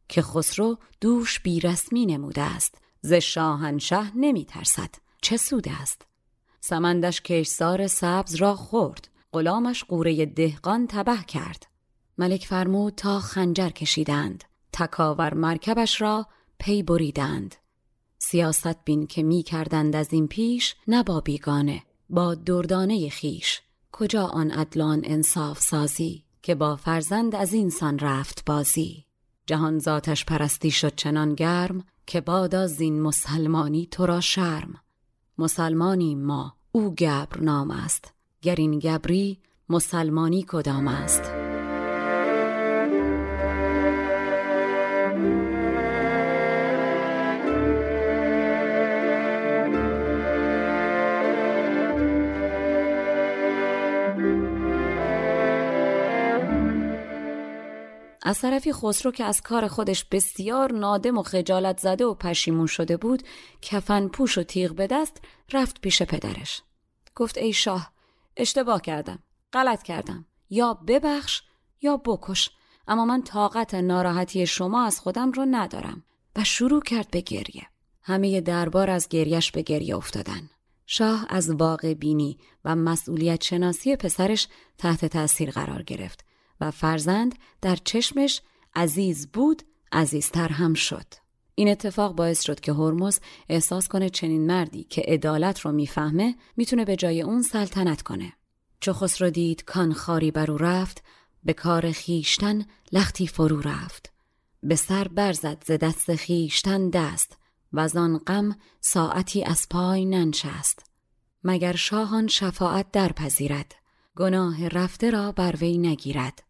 که 0.10 0.22
خسرو 0.22 0.78
دوش 1.02 1.40
بیرسمی 1.40 2.06
نموده 2.06 2.42
است 2.42 2.78
ز 3.02 3.14
شاهنشه 3.14 4.18
نمی 4.18 4.46
ترسد. 4.46 4.90
چه 5.22 5.38
سود 5.38 5.68
است؟ 5.82 6.06
سمندش 6.62 7.22
کشسار 7.22 7.88
سبز 7.88 8.36
را 8.36 8.56
خورد 8.56 9.08
غلامش 9.32 9.84
قوره 9.84 10.26
دهقان 10.26 10.88
تبه 10.88 11.24
کرد. 11.28 11.68
ملک 12.18 12.46
فرمود 12.46 12.96
تا 12.96 13.20
خنجر 13.20 13.70
کشیدند 13.70 14.44
تکاور 14.74 15.34
مرکبش 15.34 16.02
را 16.02 16.28
پی 16.60 16.84
بریدند. 16.84 17.56
سیاست 18.26 18.86
بین 18.86 19.08
که 19.08 19.24
می 19.24 19.44
کردند 19.44 19.96
از 19.96 20.14
این 20.14 20.28
پیش 20.28 20.76
نه 20.88 21.04
با 21.04 21.22
بیگانه 21.22 21.84
با 22.10 22.36
دردانه 22.36 23.10
خیش. 23.10 23.62
کجا 23.92 24.26
آن 24.26 24.52
ادلان 24.52 25.02
انصاف 25.04 25.60
سازی 25.60 26.24
که 26.42 26.56
با 26.56 26.76
فرزند 26.76 27.36
از 27.36 27.54
اینسان 27.54 28.00
رفت 28.00 28.46
بازی؟ 28.46 29.06
جهان 29.46 29.80
ذاتش 29.80 30.26
پرستی 30.26 30.72
شد 30.72 30.96
چنان 30.96 31.36
گرم 31.36 31.84
که 32.06 32.22
بادا 32.22 32.68
زین 32.68 33.02
مسلمانی 33.02 33.88
تو 33.92 34.06
را 34.06 34.22
شرم. 34.22 34.74
مسلمانی 35.38 36.16
ما 36.16 36.56
او 36.72 36.96
گبر 36.96 37.40
نام 37.40 37.72
است. 37.72 38.14
گر 38.42 38.56
این 38.56 38.80
گبری 38.80 39.40
مسلمانی 39.70 40.46
کدام 40.48 40.88
است؟ 40.88 41.43
از 58.34 58.40
طرفی 58.40 58.74
خسرو 58.74 59.12
که 59.12 59.24
از 59.24 59.42
کار 59.42 59.68
خودش 59.68 60.06
بسیار 60.06 60.72
نادم 60.72 61.18
و 61.18 61.24
خجالت 61.24 61.80
زده 61.80 62.06
و 62.06 62.14
پشیمون 62.14 62.66
شده 62.66 62.98
بود 62.98 63.24
کفن 63.62 64.08
پوش 64.08 64.38
و 64.38 64.44
تیغ 64.44 64.76
به 64.76 64.88
دست 64.88 65.18
رفت 65.52 65.82
پیش 65.82 66.02
پدرش. 66.02 66.62
گفت 67.16 67.38
ای 67.38 67.54
شاه 67.54 67.92
اشتباه 68.38 68.82
کردم 68.82 69.20
غلط 69.54 69.84
کردم. 69.84 70.26
یا 70.50 70.74
ببخش 70.74 71.42
یا 71.82 71.98
بکش. 71.98 72.50
اما 72.88 73.06
من 73.06 73.24
طاقت 73.24 73.76
ناراحتی 73.76 74.48
شما 74.48 74.86
از 74.86 75.00
خودم 75.00 75.32
رو 75.32 75.46
ندارم. 75.52 76.04
و 76.36 76.44
شروع 76.44 76.82
کرد 76.82 77.12
به 77.12 77.22
گریه. 77.22 77.68
همه 78.02 78.42
دربار 78.42 78.90
از 78.90 79.08
گریش 79.08 79.52
به 79.52 79.62
گریه 79.62 79.96
افتادن. 79.96 80.50
شاه 80.86 81.26
از 81.30 81.50
واقع 81.50 81.94
بینی 81.94 82.38
و 82.66 82.76
مسئولیت 82.76 83.44
شناسی 83.44 83.96
پسرش 83.96 84.48
تحت 84.78 85.06
تاثیر 85.06 85.52
قرار 85.52 85.84
گرفت. 85.84 86.33
و 86.62 86.72
فرزند 86.72 87.36
در 87.62 87.76
چشمش 87.76 88.42
عزیز 88.76 89.28
بود 89.28 89.64
عزیزتر 89.92 90.48
هم 90.48 90.74
شد. 90.74 91.06
این 91.56 91.70
اتفاق 91.70 92.16
باعث 92.16 92.42
شد 92.42 92.60
که 92.60 92.74
هرمز 92.74 93.20
احساس 93.50 93.88
کنه 93.88 94.10
چنین 94.10 94.48
مردی 94.48 94.84
که 94.84 95.02
عدالت 95.08 95.60
رو 95.60 95.72
می‌فهمه 95.72 96.36
می‌تونه 96.58 96.86
به 96.86 96.96
جای 96.96 97.22
اون 97.22 97.42
سلطنت 97.42 98.02
کنه. 98.02 98.34
چو 98.80 98.94
خسرو 98.94 99.30
دید 99.30 99.64
کان 99.64 99.94
خاری 99.94 100.32
بر 100.32 100.52
او 100.52 100.58
رفت 100.58 101.04
به 101.44 101.54
کار 101.54 101.92
خیشتن 101.92 102.66
لختی 102.92 103.28
فرو 103.28 103.62
رفت. 103.62 104.14
به 104.64 104.76
سر 104.76 105.08
برزد 105.08 105.64
ز 105.66 105.72
دست 105.72 106.16
خیشتن 106.16 106.90
دست 106.90 107.38
و 107.74 107.80
از 107.80 107.96
آن 107.96 108.18
غم 108.18 108.56
ساعتی 108.82 109.44
از 109.44 109.70
پای 109.70 110.06
ننشست. 110.06 110.86
مگر 111.44 111.76
شاهان 111.76 112.28
شفاعت 112.28 112.92
درپذیرد؟ 112.92 113.76
گناه 114.18 114.68
رفته 114.68 115.12
را 115.12 115.32
بر 115.32 115.56
وی 115.56 115.78
نگیرد. 115.78 116.44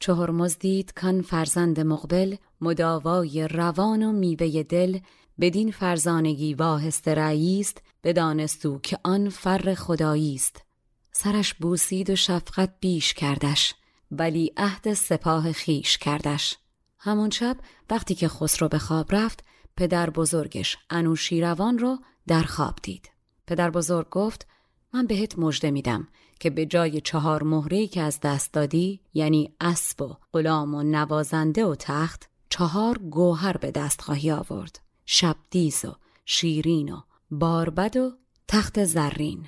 چهار 0.00 0.30
مزدید 0.30 0.92
کان 0.92 1.22
فرزند 1.22 1.80
مقبل 1.80 2.36
مداوای 2.60 3.48
روان 3.48 4.02
و 4.02 4.12
میوه 4.12 4.62
دل 4.62 4.98
بدین 5.40 5.70
فرزانگی 5.70 6.54
واهست 6.54 7.08
رعیست 7.08 7.82
بدانستو 8.04 8.78
که 8.78 8.98
آن 9.04 9.28
فر 9.28 9.74
خدایی 9.74 10.34
است. 10.34 10.64
سرش 11.12 11.54
بوسید 11.54 12.10
و 12.10 12.16
شفقت 12.16 12.74
بیش 12.80 13.14
کردش 13.14 13.74
ولی 14.10 14.52
عهد 14.56 14.94
سپاه 14.94 15.52
خیش 15.52 15.98
کردش. 15.98 16.56
همون 16.98 17.30
شب 17.30 17.56
وقتی 17.90 18.14
که 18.14 18.28
خسرو 18.28 18.68
به 18.68 18.78
خواب 18.78 19.14
رفت 19.14 19.44
پدر 19.76 20.10
بزرگش 20.10 20.76
انوشیروان 20.90 21.78
رو 21.78 21.98
در 22.26 22.42
خواب 22.42 22.74
دید. 22.82 23.10
پدر 23.46 23.70
بزرگ 23.70 24.08
گفت 24.10 24.46
من 24.92 25.06
بهت 25.06 25.38
مژده 25.38 25.70
میدم. 25.70 26.08
که 26.40 26.50
به 26.50 26.66
جای 26.66 27.00
چهار 27.00 27.42
مهره 27.42 27.86
که 27.86 28.00
از 28.00 28.20
دست 28.20 28.52
دادی 28.52 29.00
یعنی 29.14 29.52
اسب 29.60 30.02
و 30.02 30.16
غلام 30.32 30.74
و 30.74 30.82
نوازنده 30.82 31.64
و 31.64 31.74
تخت 31.74 32.30
چهار 32.48 32.98
گوهر 32.98 33.56
به 33.56 33.70
دست 33.70 34.00
خواهی 34.00 34.30
آورد. 34.30 34.80
شبدیز 35.06 35.84
و 35.84 35.92
شیرین 36.24 36.92
و 36.92 37.00
باربد 37.30 37.96
و 37.96 38.12
تخت 38.48 38.84
زرین. 38.84 39.46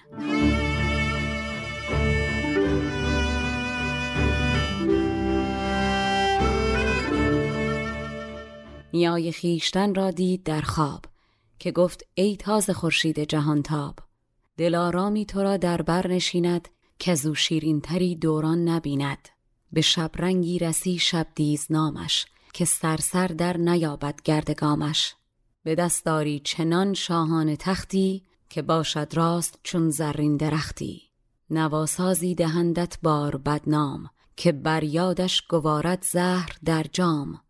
نیای 8.93 9.33
خیشتن 9.33 9.95
را 9.95 10.11
دید 10.11 10.43
در 10.43 10.61
خواب 10.61 11.05
که 11.59 11.73
گفت 11.73 12.03
ای 12.15 12.37
تازه 12.37 12.73
خورشید 12.73 13.19
جهانتاب 13.19 13.99
دلارامی 14.57 15.27
تو 15.27 15.43
را 15.43 15.57
در 15.57 15.83
بر 15.83 16.07
نشیند 16.09 16.69
که 16.99 17.15
زو 17.15 17.35
تری 17.83 18.17
دوران 18.17 18.69
نبیند. 18.69 19.29
به 19.73 19.81
شبرنگی 19.81 20.59
رسی 20.59 20.99
شب 20.99 21.27
دیز 21.35 21.67
نامش 21.71 22.27
که 22.53 22.65
سرسر 22.65 23.27
در 23.27 23.57
نیابد 23.57 24.21
گردگامش 24.25 25.15
به 25.63 25.75
دست 25.75 26.05
داری 26.05 26.41
چنان 26.45 26.95
شاهان 26.95 27.57
تختی 27.57 28.23
که 28.49 28.63
باشد 28.63 29.13
راست 29.15 29.61
چون 29.63 29.91
زرین 29.91 30.37
درختی. 30.37 31.03
نواسازی 31.51 32.35
دهندت 32.35 32.99
بار 33.03 33.37
بدنام 33.37 34.11
که 34.37 34.53
بر 34.53 34.85
یادش 34.85 35.43
گوارد 35.43 36.05
زهر 36.11 36.57
در 36.65 36.87
جام. 36.93 37.41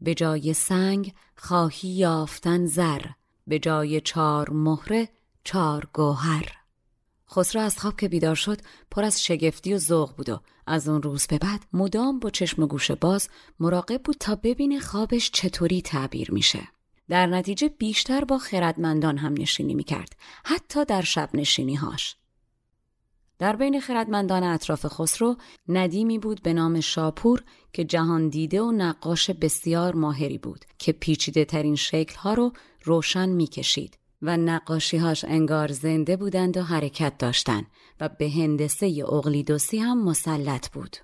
به 0.00 0.14
جای 0.14 0.54
سنگ 0.54 1.14
خواهی 1.36 1.88
یافتن 1.88 2.66
زر 2.66 3.02
به 3.46 3.58
جای 3.58 4.00
چار 4.00 4.50
مهره 4.50 5.08
چار 5.44 5.88
گوهر. 5.92 6.65
خسرو 7.30 7.62
از 7.62 7.78
خواب 7.78 7.96
که 7.96 8.08
بیدار 8.08 8.34
شد 8.34 8.58
پر 8.90 9.04
از 9.04 9.24
شگفتی 9.24 9.74
و 9.74 9.78
ذوق 9.78 10.16
بود 10.16 10.28
و 10.28 10.40
از 10.66 10.88
اون 10.88 11.02
روز 11.02 11.26
به 11.26 11.38
بعد 11.38 11.60
مدام 11.72 12.18
با 12.18 12.30
چشم 12.30 12.62
و 12.62 12.66
گوش 12.66 12.90
باز 12.90 13.28
مراقب 13.60 14.02
بود 14.02 14.16
تا 14.20 14.34
ببینه 14.34 14.80
خوابش 14.80 15.30
چطوری 15.30 15.82
تعبیر 15.82 16.30
میشه. 16.30 16.68
در 17.08 17.26
نتیجه 17.26 17.68
بیشتر 17.68 18.24
با 18.24 18.38
خردمندان 18.38 19.18
هم 19.18 19.32
نشینی 19.38 19.74
می‌کرد 19.74 20.16
حتی 20.44 20.84
در 20.84 21.02
شب 21.02 21.30
نشینی 21.34 21.74
هاش 21.74 22.16
در 23.38 23.56
بین 23.56 23.80
خردمندان 23.80 24.42
اطراف 24.42 24.86
خسرو 24.86 25.36
ندیمی 25.68 26.18
بود 26.18 26.42
به 26.42 26.52
نام 26.52 26.80
شاپور 26.80 27.44
که 27.72 27.84
جهان 27.84 28.28
دیده 28.28 28.62
و 28.62 28.72
نقاش 28.72 29.30
بسیار 29.30 29.94
ماهری 29.94 30.38
بود 30.38 30.64
که 30.78 30.92
پیچیده 30.92 31.44
ترین 31.44 31.76
شکل 31.76 32.16
ها 32.16 32.34
رو 32.34 32.52
روشن 32.84 33.28
می‌کشید. 33.28 33.98
و 34.22 34.36
نقاشیهاش 34.36 35.24
انگار 35.24 35.72
زنده 35.72 36.16
بودند 36.16 36.56
و 36.56 36.62
حرکت 36.62 37.18
داشتند 37.18 37.66
و 38.00 38.08
به 38.08 38.30
هندسه 38.30 39.04
اقلیدوسی 39.08 39.78
هم 39.78 40.04
مسلط 40.04 40.68
بود. 40.68 40.96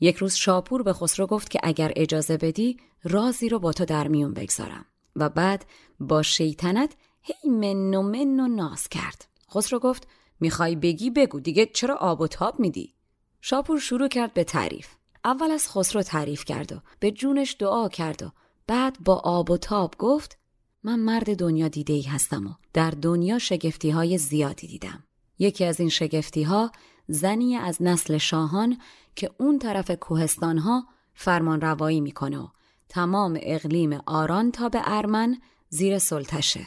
یک 0.00 0.16
روز 0.16 0.34
شاپور 0.34 0.82
به 0.82 0.92
خسرو 0.92 1.26
گفت 1.26 1.50
که 1.50 1.60
اگر 1.62 1.92
اجازه 1.96 2.36
بدی 2.36 2.76
رازی 3.04 3.48
رو 3.48 3.58
با 3.58 3.72
تو 3.72 3.84
در 3.84 4.08
میون 4.08 4.34
بگذارم 4.34 4.84
و 5.16 5.28
بعد 5.28 5.64
با 6.00 6.22
شیطنت 6.22 6.96
هی 7.22 7.50
من 7.50 7.94
و 7.94 8.02
من 8.02 8.40
و 8.40 8.48
ناز 8.48 8.88
کرد. 8.88 9.28
خسرو 9.54 9.78
گفت 9.78 10.08
می‌خوای 10.40 10.76
بگی 10.76 11.10
بگو 11.10 11.40
دیگه 11.40 11.66
چرا 11.66 11.96
آب 11.96 12.20
و 12.20 12.26
تاب 12.26 12.60
میدی؟ 12.60 12.94
شاپور 13.40 13.78
شروع 13.78 14.08
کرد 14.08 14.34
به 14.34 14.44
تعریف. 14.44 14.88
اول 15.24 15.50
از 15.50 15.68
خسرو 15.68 16.02
تعریف 16.02 16.44
کرد 16.44 16.72
و 16.72 16.80
به 17.00 17.10
جونش 17.10 17.56
دعا 17.58 17.88
کرد 17.88 18.22
و 18.22 18.30
بعد 18.66 18.96
با 19.04 19.14
آب 19.14 19.50
و 19.50 19.56
تاب 19.56 19.94
گفت 19.98 20.38
من 20.82 20.98
مرد 20.98 21.36
دنیا 21.36 21.68
دیده 21.68 21.92
ای 21.92 22.02
هستم 22.02 22.46
و 22.46 22.50
در 22.72 22.90
دنیا 22.90 23.38
شگفتی 23.38 23.90
های 23.90 24.18
زیادی 24.18 24.66
دیدم. 24.66 25.04
یکی 25.38 25.64
از 25.64 25.80
این 25.80 25.88
شگفتی 25.88 26.42
ها 26.42 26.72
زنی 27.08 27.56
از 27.56 27.82
نسل 27.82 28.18
شاهان 28.18 28.78
که 29.16 29.30
اون 29.38 29.58
طرف 29.58 29.90
کوهستان 29.90 30.58
ها 30.58 30.86
فرمان 31.14 31.60
روایی 31.60 32.00
می‌کنه 32.00 32.38
و 32.38 32.48
تمام 32.88 33.38
اقلیم 33.42 33.92
آران 34.06 34.52
تا 34.52 34.68
به 34.68 34.80
ارمن 34.84 35.38
زیر 35.68 35.98
سلطشه. 35.98 36.66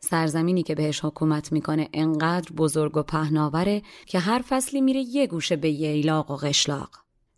سرزمینی 0.00 0.62
که 0.62 0.74
بهش 0.74 1.04
حکومت 1.04 1.52
می‌کنه 1.52 1.88
انقدر 1.92 2.52
بزرگ 2.52 2.96
و 2.96 3.02
پهناوره 3.02 3.82
که 4.06 4.18
هر 4.18 4.44
فصلی 4.48 4.80
میره 4.80 5.00
یه 5.00 5.26
گوشه 5.26 5.56
به 5.56 5.70
ییلاق 5.70 6.30
و 6.30 6.36
قشلاق. 6.36 6.90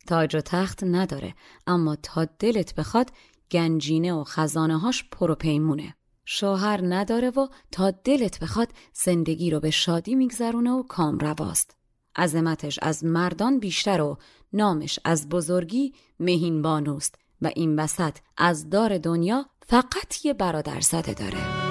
تاج 0.07 0.37
و 0.37 0.41
تخت 0.41 0.85
نداره 0.85 1.35
اما 1.67 1.97
تا 1.97 2.25
دلت 2.25 2.75
بخواد 2.75 3.11
گنجینه 3.51 4.13
و 4.13 4.25
خزانه 4.25 4.79
هاش 4.79 5.05
پر 5.11 5.31
و 5.31 5.35
پیمونه. 5.35 5.95
شوهر 6.29 6.81
نداره 6.83 7.31
و 7.31 7.49
تا 7.73 7.91
دلت 7.91 8.41
بخواد 8.41 8.69
زندگی 8.93 9.51
رو 9.51 9.61
به 9.61 9.71
شادی 9.71 10.15
میگذرونه 10.15 10.71
و 10.71 10.83
کام 10.83 11.19
رواست. 11.19 11.77
عظمتش 12.17 12.79
از 12.83 13.05
مردان 13.05 13.59
بیشتر 13.59 14.01
و 14.01 14.19
نامش 14.53 14.99
از 15.05 15.29
بزرگی 15.29 15.95
مهین 16.21 16.63
بانوست 16.63 17.15
و 17.43 17.51
این 17.57 17.79
وسط 17.79 18.17
از 18.37 18.71
دار 18.71 18.99
دنیا 18.99 19.47
فقط 19.67 20.25
یه 20.25 20.35
برادر 20.35 20.81
زده 20.81 21.15
داره. 21.15 21.67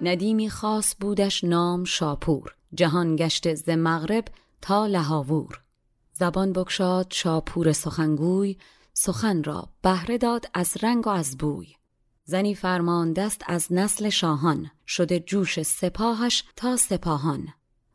ندیمی 0.00 0.50
خاص 0.50 0.94
بودش 1.00 1.44
نام 1.44 1.84
شاپور 1.84 2.54
جهان 2.74 3.16
گشت 3.16 3.54
ز 3.54 3.68
مغرب 3.68 4.24
تا 4.60 4.86
لهاوور 4.86 5.60
زبان 6.18 6.52
بکشاد 6.52 7.06
شاپور 7.12 7.72
سخنگوی 7.72 8.56
سخن 8.92 9.44
را 9.44 9.68
بهره 9.82 10.18
داد 10.18 10.44
از 10.54 10.76
رنگ 10.82 11.06
و 11.06 11.10
از 11.10 11.38
بوی. 11.38 11.74
زنی 12.24 12.54
فرمان 12.54 13.12
دست 13.12 13.42
از 13.46 13.72
نسل 13.72 14.08
شاهان 14.08 14.70
شده 14.86 15.20
جوش 15.20 15.62
سپاهش 15.62 16.44
تا 16.56 16.76
سپاهان. 16.76 17.48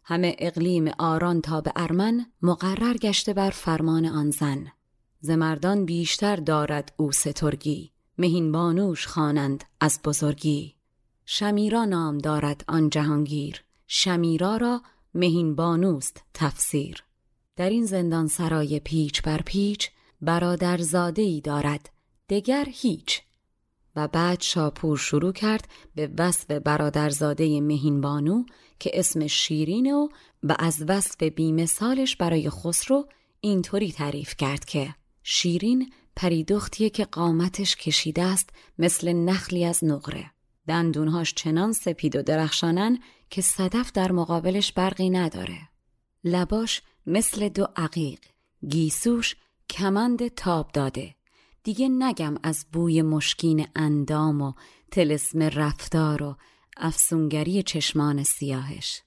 همه 0.04 0.36
اقلیم 0.40 0.92
آران 1.00 1.42
تا 1.42 1.62
به 1.62 1.72
ارمن 1.76 2.26
مقرر 2.42 2.98
گشته 2.98 3.34
بر 3.34 3.50
فرمان 3.50 4.06
آن 4.06 4.32
زن. 4.32 4.68
زمردان 5.20 5.86
بیشتر 5.86 6.36
دارد 6.36 6.94
او 6.98 7.12
سترگی 7.12 7.92
مهین 8.18 8.52
بانوش 8.52 9.08
خوانند 9.08 9.64
از 9.80 10.00
بزرگی. 10.04 10.76
شمیرا 11.26 11.86
نام 11.86 12.18
دارد 12.18 12.64
آن 12.68 12.90
جهانگیر 12.90 13.64
شمیرا 13.88 14.58
را 14.58 14.82
مهین 15.14 15.56
بانوست 15.56 16.24
تفسیر. 16.34 17.04
در 17.56 17.70
این 17.70 17.86
زندان 17.86 18.28
سرای 18.28 18.80
پیچ 18.80 19.22
بر 19.22 19.42
پیچ 19.42 19.90
برادر 20.22 20.80
ای 21.18 21.42
دارد 21.42 21.90
دگر 22.30 22.68
هیچ. 22.72 23.22
و 23.96 24.08
بعد 24.08 24.42
شاپور 24.42 24.98
شروع 24.98 25.32
کرد 25.32 25.68
به 25.96 26.12
وصف 26.18 26.52
برادرزاده 26.52 27.62
مهین 27.62 28.02
بانو 28.02 28.44
که 28.80 28.92
اسم 28.94 29.28
شیرینه 29.28 29.94
و 29.94 30.08
و 30.44 30.56
از 30.60 30.84
وصف 30.88 31.24
بیمثالش 31.24 32.16
برای 32.16 32.50
خسرو 32.50 33.08
اینطوری 33.42 33.92
تعریف 33.92 34.36
کرد 34.38 34.66
که 34.66 34.96
شیرین 35.24 35.94
پریدختیه 36.16 36.90
که 36.90 37.06
قامتش 37.06 37.76
کشیده 37.76 38.24
است 38.24 38.50
مثل 38.80 39.14
نخلی 39.14 39.66
از 39.66 39.84
نقره. 39.84 40.32
دندونهاش 40.68 41.34
چنان 41.34 41.74
سپید 41.74 42.16
و 42.16 42.22
درخشانن 42.22 43.00
که 43.30 43.42
صدف 43.42 43.92
در 43.92 44.12
مقابلش 44.12 44.72
برقی 44.72 45.10
نداره. 45.10 45.60
لباش 46.24 46.82
مثل 47.08 47.50
دو 47.50 47.68
عقیق. 47.76 48.20
گیسوش 48.70 49.36
کمند 49.70 50.28
تاب 50.28 50.72
داده. 50.72 51.16
دیگه 51.64 51.90
نگم 51.90 52.36
از 52.44 52.66
بوی 52.72 53.02
مشکین 53.02 53.68
اندام 53.76 54.42
و 54.42 54.54
تلسم 54.92 55.42
رفتار 55.42 56.24
و 56.24 56.36
افسونگری 56.78 57.64
چشمان 57.64 58.24
سیاهش. 58.24 59.02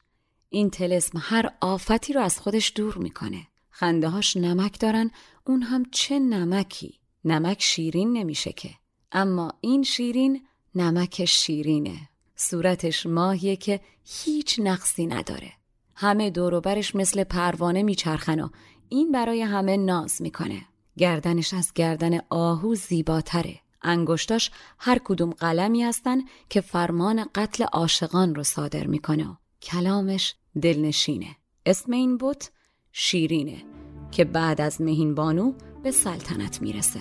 این 0.48 0.70
تلسم 0.70 1.18
هر 1.22 1.50
آفتی 1.60 2.12
رو 2.12 2.20
از 2.20 2.40
خودش 2.40 2.72
دور 2.74 2.98
می‌کنه. 2.98 3.46
خنده 3.70 4.08
هاش 4.08 4.36
نمک 4.36 4.80
دارن 4.80 5.10
اون 5.44 5.62
هم 5.62 5.84
چه 5.90 6.18
نمکی؟ 6.18 7.00
نمک 7.24 7.62
شیرین 7.62 8.12
نمیشه 8.12 8.52
که. 8.52 8.70
اما 9.12 9.52
این 9.60 9.82
شیرین 9.82 10.46
نمک 10.74 11.24
شیرینه. 11.24 12.08
صورتش 12.36 13.06
ماهیه 13.06 13.56
که 13.56 13.80
هیچ 14.04 14.60
نقصی 14.62 15.06
نداره. 15.06 15.52
همه 15.96 16.30
دوروبرش 16.30 16.94
مثل 16.94 17.24
پروانه 17.24 17.82
میچرخن 17.82 18.40
و 18.40 18.48
این 18.88 19.12
برای 19.12 19.42
همه 19.42 19.76
ناز 19.76 20.22
می‌کنه. 20.22 20.62
گردنش 20.96 21.54
از 21.54 21.72
گردن 21.74 22.20
آهو 22.30 22.74
زیباتره. 22.74 23.60
انگشتاش 23.82 24.50
هر 24.78 25.00
کدوم 25.04 25.30
قلمی 25.30 25.82
هستن 25.82 26.18
که 26.50 26.60
فرمان 26.60 27.26
قتل 27.34 27.64
عاشقان 27.64 28.34
رو 28.34 28.42
صادر 28.42 28.86
می‌کنه 28.86 29.28
و 29.28 29.34
کلامش 29.62 30.34
دلنشینه. 30.62 31.36
اسم 31.66 31.92
این 31.92 32.18
بت 32.20 32.50
شیرینه 32.92 33.62
که 34.10 34.24
بعد 34.24 34.60
از 34.60 34.80
مهین 34.80 35.14
بانو 35.14 35.52
به 35.82 35.90
سلطنت 35.90 36.62
می‌رسه. 36.62 37.00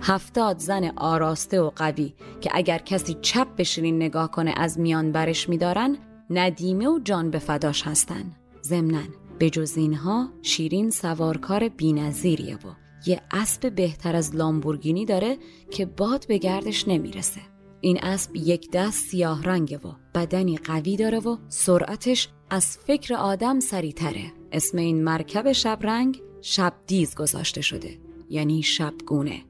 هفتاد 0.00 0.58
زن 0.58 0.92
آراسته 0.96 1.60
و 1.60 1.70
قوی 1.76 2.14
که 2.40 2.50
اگر 2.52 2.78
کسی 2.78 3.16
چپ 3.22 3.56
به 3.56 3.64
شیرین 3.64 3.96
نگاه 3.96 4.30
کنه 4.30 4.54
از 4.56 4.78
میان 4.78 5.12
برش 5.12 5.48
میدارن 5.48 5.96
ندیمه 6.30 6.88
و 6.88 6.98
جان 6.98 7.30
به 7.30 7.38
فداش 7.38 7.82
هستن. 7.82 8.32
ضمناً 8.62 9.02
به 9.38 9.50
جز 9.50 9.76
اینها 9.76 10.28
شیرین 10.42 10.90
سوارکار 10.90 11.68
بینظیریه 11.68 12.56
و 12.56 12.74
یه 13.06 13.22
اسب 13.30 13.74
بهتر 13.74 14.16
از 14.16 14.36
لامبورگینی 14.36 15.06
داره 15.06 15.38
که 15.70 15.86
باد 15.86 16.26
به 16.28 16.38
گردش 16.38 16.88
نمی‌رسه. 16.88 17.40
این 17.80 18.04
اسب 18.04 18.36
یک 18.36 18.70
دست 18.72 19.06
سیاه 19.06 19.42
رنگه 19.42 19.78
و 19.78 19.92
بدنی 20.14 20.56
قوی 20.56 20.96
داره 20.96 21.18
و 21.18 21.36
سرعتش 21.48 22.28
از 22.50 22.78
فکر 22.78 23.14
آدم 23.14 23.60
سریتره 23.60 24.32
اسم 24.52 24.78
این 24.78 25.04
مرکب 25.04 25.52
شبرنگ 25.52 26.22
شب 26.40 26.74
دیز 26.86 27.14
گذاشته 27.14 27.60
شده 27.60 27.98
یعنی 28.28 28.62
شبگونه. 28.62 29.42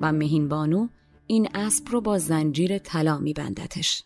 و 0.00 0.12
مهین 0.12 0.48
بانو 0.48 0.88
این 1.26 1.48
اسب 1.54 1.88
رو 1.90 2.00
با 2.00 2.18
زنجیر 2.18 2.78
طلا 2.78 3.18
میبندتش. 3.18 4.04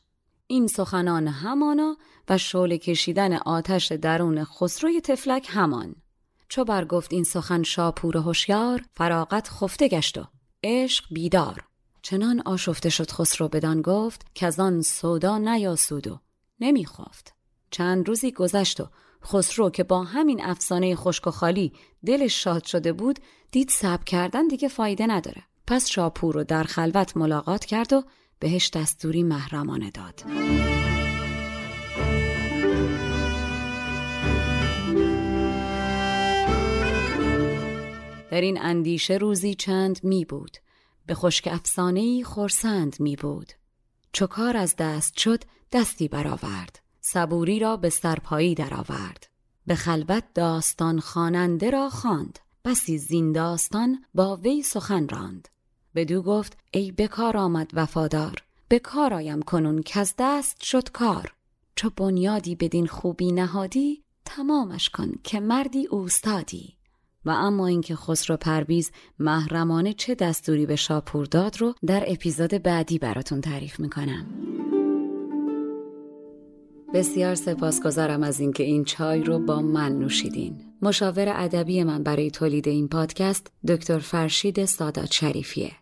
این 0.52 0.66
سخنان 0.66 1.28
همانا 1.28 1.96
و 2.28 2.38
شعله 2.38 2.78
کشیدن 2.78 3.32
آتش 3.32 3.92
درون 3.92 4.44
خسروی 4.44 5.00
تفلک 5.00 5.46
همان. 5.50 5.94
چو 6.48 6.64
برگفت 6.64 7.12
این 7.12 7.24
سخن 7.24 7.62
شاپور 7.62 8.16
هوشیار 8.16 8.82
فراغت 8.94 9.48
خفته 9.48 9.88
گشت 9.88 10.18
و 10.18 10.24
عشق 10.64 11.04
بیدار. 11.10 11.64
چنان 12.02 12.42
آشفته 12.46 12.88
شد 12.88 13.10
خسرو 13.10 13.48
بدان 13.48 13.82
گفت 13.82 14.26
که 14.34 14.50
آن 14.58 14.82
سودا 14.82 15.38
نیاسود 15.38 16.06
و 16.06 16.20
نمیخوافت 16.60 17.34
چند 17.70 18.08
روزی 18.08 18.32
گذشت 18.32 18.80
و 18.80 18.88
خسرو 19.24 19.70
که 19.70 19.84
با 19.84 20.04
همین 20.04 20.44
افسانه 20.44 20.96
خشک 20.96 21.26
و 21.26 21.30
خالی 21.30 21.72
دلش 22.06 22.42
شاد 22.42 22.64
شده 22.64 22.92
بود 22.92 23.18
دید 23.50 23.70
صبر 23.70 24.04
کردن 24.04 24.48
دیگه 24.48 24.68
فایده 24.68 25.06
نداره. 25.06 25.42
پس 25.66 25.88
شاپور 25.88 26.34
رو 26.34 26.44
در 26.44 26.64
خلوت 26.64 27.16
ملاقات 27.16 27.64
کرد 27.64 27.92
و 27.92 28.02
بهش 28.42 28.70
دستوری 28.70 29.22
محرمانه 29.22 29.90
داد. 29.90 30.22
در 38.30 38.40
این 38.40 38.60
اندیشه 38.60 39.14
روزی 39.16 39.54
چند 39.54 40.04
می 40.04 40.24
بود. 40.24 40.56
به 41.06 41.14
خشک 41.14 41.48
افسانهی 41.52 42.24
خورسند 42.24 42.96
می 43.00 43.16
بود. 43.16 43.52
چو 44.12 44.26
کار 44.26 44.56
از 44.56 44.76
دست 44.76 45.18
شد 45.18 45.44
دستی 45.72 46.08
برآورد. 46.08 46.78
صبوری 47.00 47.58
را 47.58 47.76
به 47.76 47.90
سرپایی 47.90 48.54
درآورد. 48.54 49.26
به 49.66 49.74
خلوت 49.74 50.24
داستان 50.34 51.00
خواننده 51.00 51.70
را 51.70 51.90
خواند. 51.90 52.38
بسی 52.64 52.98
زین 52.98 53.32
داستان 53.32 54.04
با 54.14 54.36
وی 54.36 54.62
سخن 54.62 55.08
راند. 55.08 55.48
بدو 55.94 56.22
گفت 56.22 56.58
ای 56.70 56.92
بکار 56.92 57.36
آمد 57.36 57.70
وفادار 57.74 58.34
به 58.68 58.78
کار 58.78 59.14
آیم 59.14 59.42
کنون 59.42 59.82
که 59.82 60.00
از 60.00 60.14
دست 60.18 60.62
شد 60.62 60.90
کار 60.90 61.32
چو 61.76 61.90
بنیادی 61.96 62.54
بدین 62.54 62.86
خوبی 62.86 63.32
نهادی 63.32 64.02
تمامش 64.24 64.90
کن 64.90 65.12
که 65.24 65.40
مردی 65.40 65.86
اوستادی 65.86 66.76
و 67.24 67.30
اما 67.30 67.66
اینکه 67.66 67.96
خسرو 67.96 68.36
پرویز 68.36 68.90
محرمانه 69.18 69.92
چه 69.92 70.14
دستوری 70.14 70.66
به 70.66 70.76
شاپور 70.76 71.26
داد 71.26 71.60
رو 71.60 71.74
در 71.86 72.04
اپیزود 72.06 72.50
بعدی 72.50 72.98
براتون 72.98 73.40
تعریف 73.40 73.80
می‌کنم 73.80 74.26
بسیار 76.94 77.34
سپاسگزارم 77.34 78.22
از 78.22 78.40
اینکه 78.40 78.62
این 78.64 78.84
چای 78.84 79.22
رو 79.22 79.38
با 79.38 79.60
من 79.60 79.98
نوشیدین. 79.98 80.64
مشاور 80.82 81.28
ادبی 81.28 81.84
من 81.84 82.02
برای 82.02 82.30
تولید 82.30 82.68
این 82.68 82.88
پادکست 82.88 83.46
دکتر 83.68 83.98
فرشید 83.98 84.64
سادات 84.64 85.12
شریفیه. 85.12 85.81